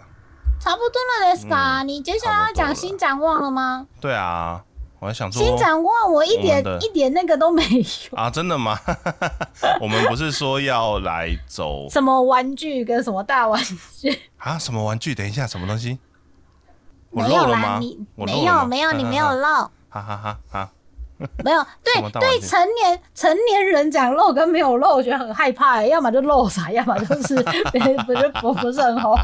[0.59, 3.86] 差不多了 s 卡、你接下来要讲新展望了吗？
[4.01, 4.62] 对啊，
[4.98, 7.62] 我还想说新展望我一点我一点那个都没
[8.12, 8.78] 有，啊，真的吗？
[9.80, 13.62] 我们不是说要来走什么玩具跟什么大玩
[13.98, 14.59] 具，啊？
[14.59, 15.14] 什么玩具？
[15.14, 15.98] 等一下，什么东西？
[17.11, 17.99] 我漏了吗你？
[18.16, 19.70] 我没有没有你没有漏。
[19.89, 20.73] 哈哈哈哈！
[21.45, 27.35] 没有， 对对，成年成年人讲漏跟没有漏，我觉得很害怕、欸，要么就漏啥，要么就是
[28.07, 29.15] 不是不不是很好。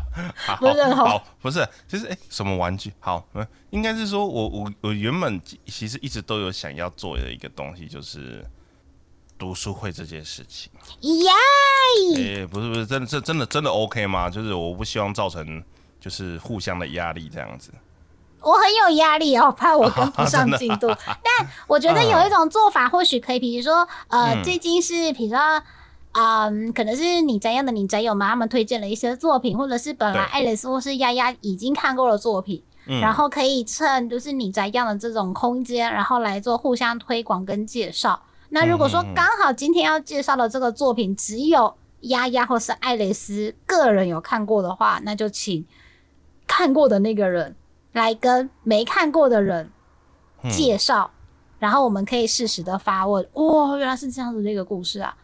[0.59, 2.93] 不是很好好，不是，就是哎、什么玩具？
[3.01, 8.45] 好，嗯，应该是说我我我原本其实一直都有想要做的一个东西，就是
[9.39, 10.71] 读书会这件事情。
[11.01, 12.43] 耶！
[12.43, 14.29] 哎、不是不是，真的这真的真的 OK 吗？
[14.29, 15.63] 就是我不希望造成
[16.07, 17.73] 就是互相的压力这样子。
[18.41, 20.87] 我很有压力哦，怕我 跟不上进度。
[21.07, 25.39] 但我觉得有一种做法，或许可以，比如说，呃，嗯最近是比如说。
[26.19, 38.19] 嗯，可能是你宅样的你宅友们，他们推荐了一些作品，或者是本来对爱蕾丝或是丫丫已经看过的作品，嗯，然后可以趁就是你宅样的这种空间，然后来做互相推广跟介绍。
[38.49, 45.66] 那如果说刚好今天要介绍的这个作品只有丫丫或是爱蕾丝个人有看过的话，那就请
[46.47, 47.55] 看过的那个人
[47.93, 49.70] 来跟没看过的人
[50.43, 50.51] 嗯。
[50.51, 51.10] 介绍，
[51.59, 55.16] 然后我们可以适时的发问，哇、原来是这样子的一个故事啊，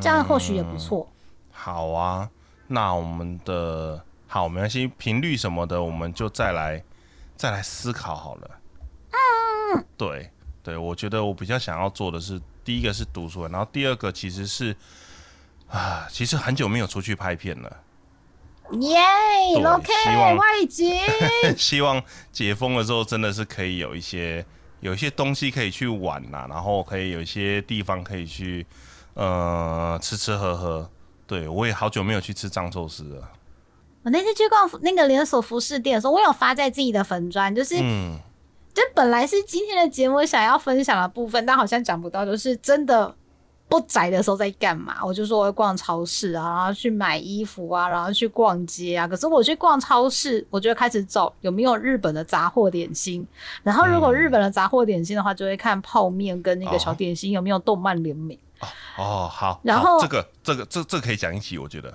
[0.00, 1.06] 这样或许也不错。
[1.52, 2.28] 好啊，
[2.66, 6.82] 那我们的好没关系，频率什么的，我们就再来
[7.36, 8.50] 再来思考好了。
[9.10, 10.30] 嗯，对
[10.62, 14.74] 对，我觉得我比较想要做的是，第一个是读书会，然后第二个其实是
[15.68, 17.76] 啊，其实很久没有出去拍片了，
[18.72, 18.98] 耶
[19.54, 21.00] 对，OK，希望外景，
[21.56, 24.44] 希望解封了之后，真的是可以有一些
[24.80, 28.66] 有一些东西可以去玩呐、然后可以有一些地方可以去
[29.14, 30.90] 呃吃吃喝喝。
[31.26, 33.30] 对我也好久没有去吃藏寿司了。
[34.02, 38.18] 我那次去逛那个连锁服饰店的时候，我有发在自己的粉砖，就是、嗯，
[38.74, 43.16] 这本来是今天的节目想要分享的部分，但好像讲不到，就是真的
[43.68, 44.96] 不宅的时候在干嘛？
[45.04, 49.08] 我就说我会逛超市啊，然后去买衣服啊，然后去逛街啊。
[49.08, 53.26] 可是我去逛超市，我就会开始找有没有日本的杂货点心，
[53.62, 58.38] 然后如果日本的杂货点心的话，就会看泡面跟那个小点心有没有动漫联名。
[58.96, 61.92] 哦，好，然后这个这个这这可以讲一集，我觉得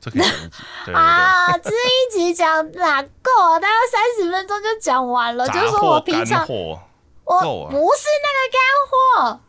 [0.00, 0.58] 这可以讲一集。
[0.86, 3.60] 对对对，啊，这一集讲哪够啊？
[3.60, 5.46] 大概三十分钟就讲完了。
[5.48, 6.80] 就是说我平常货，
[7.24, 9.40] 我不是那个干货，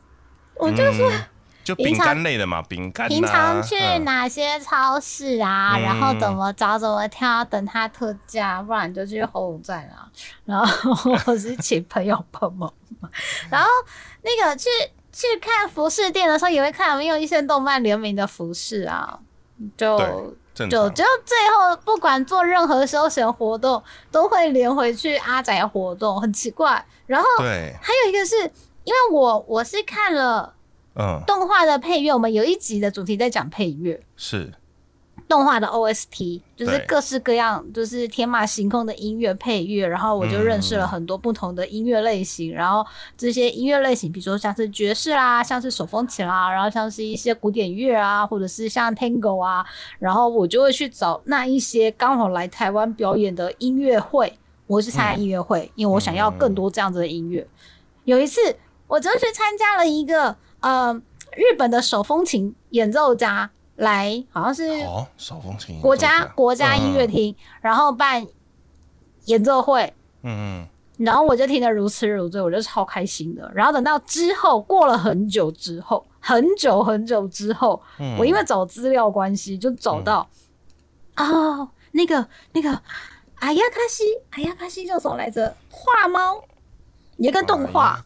[0.56, 1.26] 我就说嗯
[1.64, 3.10] 就饼干类的嘛，饼干、啊。
[3.10, 10.08] 平常去嗯哪些超市啊，嗯然后怎么找怎么挑，等它特价，不然就去后站啊。
[10.46, 10.92] 然后
[11.28, 12.72] 我是请朋友帮忙，
[13.50, 13.70] 然后
[14.22, 14.70] 那个去
[15.12, 19.20] 去看服饰店的时候，也会看有没有一些动漫联名的服饰啊，
[19.78, 20.36] 就。
[20.54, 23.82] 就就最后不管做任何休闲活动，
[24.12, 26.86] 都会连回去阿宅活动，很奇怪。
[27.08, 28.36] 然后对，还有一个是
[28.84, 30.54] 因为我我是看了
[30.96, 34.02] 嗯，动画的配乐，我们有一集的主题在讲配乐。
[34.18, 34.52] 是，
[35.28, 42.86] 动画的 OST 就是对各式各样，就是天马行空的音乐配乐，然后我就认识了很多不同的音乐类型，然后
[43.18, 49.66] 这些音乐类型，比如说像是爵士啦，像是手风琴啦，然后像是一些古典乐啊，或者是像 Tango 啊，
[49.98, 54.38] 然后我就会去找那一些刚好来台湾表演的音乐会，
[54.68, 57.48] 我去参加音乐会，因为我想要更多这样子的音乐。
[58.04, 58.42] 有一次，
[58.88, 60.94] 我就去参加了一个呃
[61.36, 68.26] 日本的手风琴演奏家来，好像是哦，手风琴国家国家音乐嗯厅，然后办
[69.26, 69.94] 演奏会，
[70.24, 70.68] 嗯嗯，
[71.06, 73.50] 然后我就听得如痴如醉，我就超开心的。
[73.54, 80.28] 然后等到之后过了很久之后，很久很久之后，嗯我因为找资料关系就找到，
[81.18, 82.70] 哦，那个那个
[83.40, 85.56] 阿亚卡西，阿亚卡西叫什么来着？
[85.70, 86.42] 画猫，有
[87.22, 88.04] 一个动画。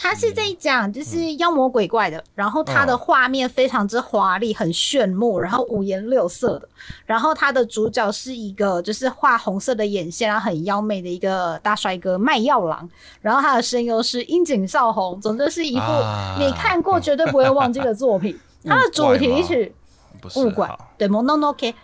[0.00, 6.68] 它是在讲就是妖魔鬼怪的，然后它的画面非常之华丽，很炫目，然后五颜六色的。
[7.04, 12.88] 然后它的主角是一个就是画红色的眼线，然后很妖媚的一个大帅哥卖药郎。
[13.20, 18.38] 然后他的声优是樱井少红，总之是一部啊你看过绝对不会忘记的作品。
[18.66, 19.74] 它的主题曲
[20.22, 20.40] 不是
[20.96, 21.74] 对 Mononoke，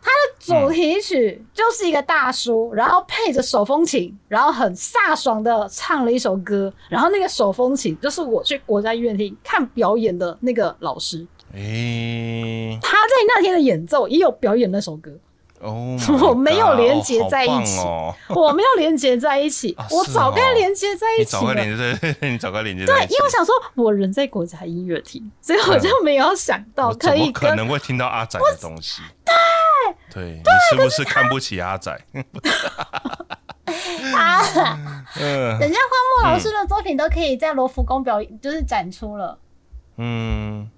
[0.00, 15.10] 它的主题曲就是一个大叔，然后配着手风琴，然后很飒爽的唱了一首歌，然后那个手风琴就是我去国家音乐厅看表演的那个老师，诶，他在那天的演奏也有表演那首歌，
[15.60, 17.78] 哦，我没有连接在一起。
[17.82, 21.54] 哦，我没有连接在一起，啊我早该连接在一起你早该。
[21.54, 23.14] 连接在，你早该连接 对在一，起。
[23.14, 29.02] 因为我想说，我人在国家音乐厅，所以我就没有想到可可以可能会听到阿仔的东西？
[29.24, 29.34] 对，
[30.12, 31.92] 对，你是不是看不起阿仔？
[34.16, 34.40] 啊，
[35.20, 39.38] 嗯人家荒木老师的作品都可以在罗浮宫表演，就是展出了。
[39.96, 40.68] 嗯，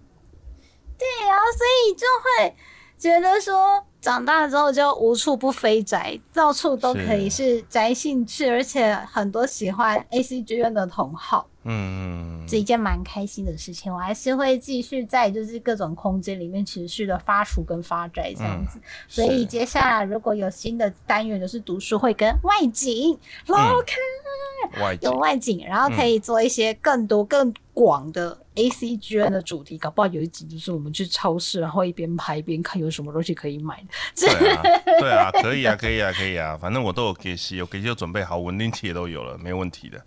[0.98, 2.56] 对啊，所以就会
[3.00, 13.90] 觉得说，长大之后就无处不飞宅，到处都可以是宅兴趣，而且很多喜欢 A C G 院的同好，嗯，是一件蛮开心的事情。
[13.90, 18.78] 我还是会继续在就是各种空间里面持续的发厨跟发宅这样子。
[19.08, 34.26] 所以接下来如果有新的单元，就是读书会跟外景，老看外景有外景，然后可以做一些更多更广的 A C G N 的主题，搞不好有一集就是我们去超市，然后一边拍一边看有什么东西可以买的。
[34.26, 34.62] 对啊，
[35.00, 39.98] 对啊，可以啊，可以啊，可以啊，反正我都有给息，有给息就准备好，稳定器也都有了，没问题的。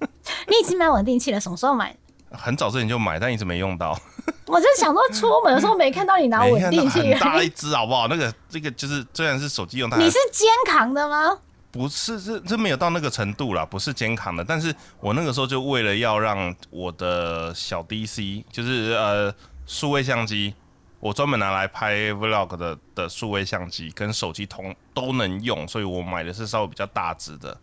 [0.48, 1.94] 你已经买稳定器了，什么时候买？
[2.30, 3.98] 很早之前就买，但一直没用到。
[4.46, 8.08] 我就想说出门的时候没看到你拿稳定器，很大一只，好不好？
[8.08, 11.38] 那个这个就是虽然是手机用，它你是肩扛的吗？
[11.70, 14.44] 不是这这没有到那个程度啦，不是肩扛的。
[14.44, 19.32] 但是我那个时候就为了要让我的小 DC，就是呃
[19.66, 20.54] 数位相机，
[20.98, 27.56] 我专门拿来拍 vlog 的的数位相机跟手机同都能用，所以我买的是稍微比较大只的，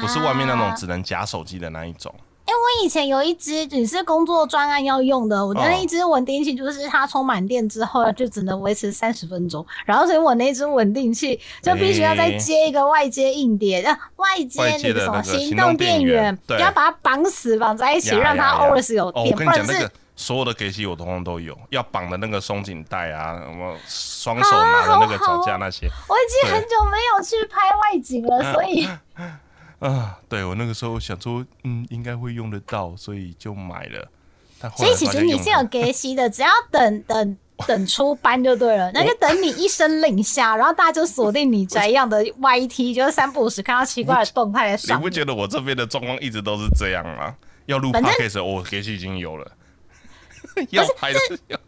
[0.00, 2.14] 不是外面那种啊只能夹手机的那一种。
[2.46, 5.64] 哎、我以前有一只也是工作专案要用的，我的哦。
[5.66, 19.90] 那一只稳定器就是它充满电之后就只能维持三十分钟，然后所以我那只稳定器就必须要再接一个外接硬碟，呃，外接那个什么行行动动电电源源，对要把它绑死绑在一起，让它 always 有哦，电，我跟不然是。
[20.18, 28.88] 所有的给息我通通都有，要绑的那个松紧带啊，什么双手拿的那个脚架那些，我已经很久没有去拍外景了，所以
[29.78, 34.08] 啊，对我那个时候想说，嗯，应该会用得到，所以就买了。
[34.58, 37.36] 但所以其实你是有用不给息的，只要等等
[37.66, 45.02] 等出班就对了，那就等你一声令下，然后大家就锁定你宅样的 YT，就是三不五时看到奇怪的动态的你上你。
[45.02, 47.34] 不觉得我这边的状况一直都是这样吗？
[47.66, 49.52] 要录反正 podcast，我给息已经有了，
[50.70, 51.18] 要拍的
[51.48, 51.58] 要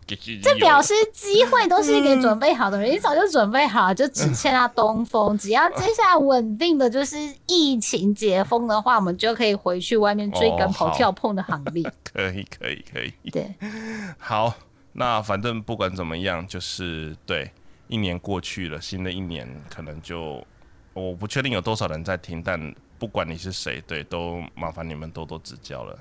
[0.43, 5.36] 这表示机会都是给准备好的人，你早就准备好了，就只欠他东风。
[5.36, 7.16] 只要接下来稳定的就是
[7.47, 11.82] 疫情解封的话，我们就可以回去外面追赶、跑、跳、碰的行列。
[12.10, 13.12] 可以可以可以。
[13.31, 13.55] 对，
[14.16, 14.55] 好，
[14.94, 17.51] 那反正不管怎么样，就是对，
[17.89, 20.43] 一年过去了，新的一年可能就
[20.94, 25.98] 我不确定有多少人在听，但不管你是谁，对，都麻烦你们多多指教了。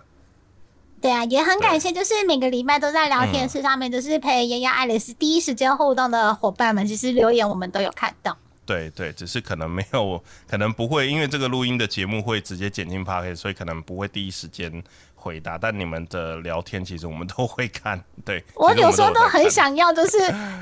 [0.99, 8.35] 对啊，也很感谢，就是每个礼拜都在聊天室上面，就是陪丫丫、爱丽丝第一时间互动的伙伴们，其实留言我们都有看到。
[8.65, 14.83] 对对，只是可能没有，可能不会，因为这个录音的节目会直接剪进 p o c a s t 所以可能不会第一时间
[15.17, 15.57] 回答。
[15.57, 18.01] 但你们的聊天其实我们都会看。
[18.25, 19.27] 对，我有时候都。
[19.27, 20.17] 很想要，就是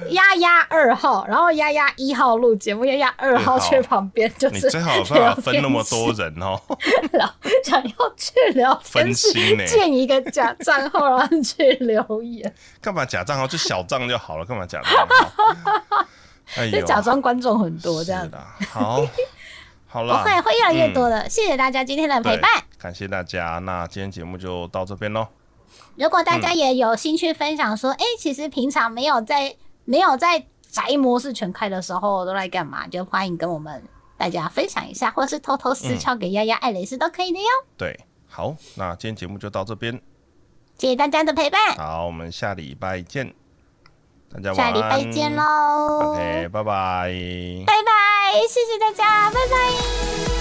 [0.09, 6.59] 丫丫二号，然后丫丫一号录节目，丫丫二号去旁边，就是你最好有办法分那么多人哦，
[7.11, 7.31] 聊，
[7.63, 12.51] 想要去聊天分室心呢建一个假账号，然后去留言，
[12.81, 16.05] 干嘛假账号就小账就好了，干嘛假账号？
[16.57, 18.31] 哎，就假装观众很多这样是。
[20.03, 21.29] 的，好，了不，会，会越来越多的。
[21.29, 22.49] 谢谢大家今天的陪伴。
[22.77, 23.59] 感谢大家。
[23.59, 25.27] 那今天节目就到这边喽。
[25.95, 29.55] 如果大家也有兴趣分享说，哎、其实平常没有在
[29.85, 33.83] 没有在宅模式全开的时候都来干嘛，就欢迎跟我们
[34.17, 37.45] 大家分享一下，或是偷偷私敲给丫丫、爱蕾丝都可以的哟。
[37.77, 37.97] 对，
[38.27, 40.01] 好，那今天节目就到这边。
[40.77, 43.33] 谢谢大家的陪伴，好，我们下礼拜见。
[44.33, 44.71] 大家下。
[44.71, 45.43] 礼拜见喽
[46.11, 47.13] OK，拜拜。
[47.65, 48.14] 拜拜，
[48.47, 50.34] 谢谢大家，拜拜。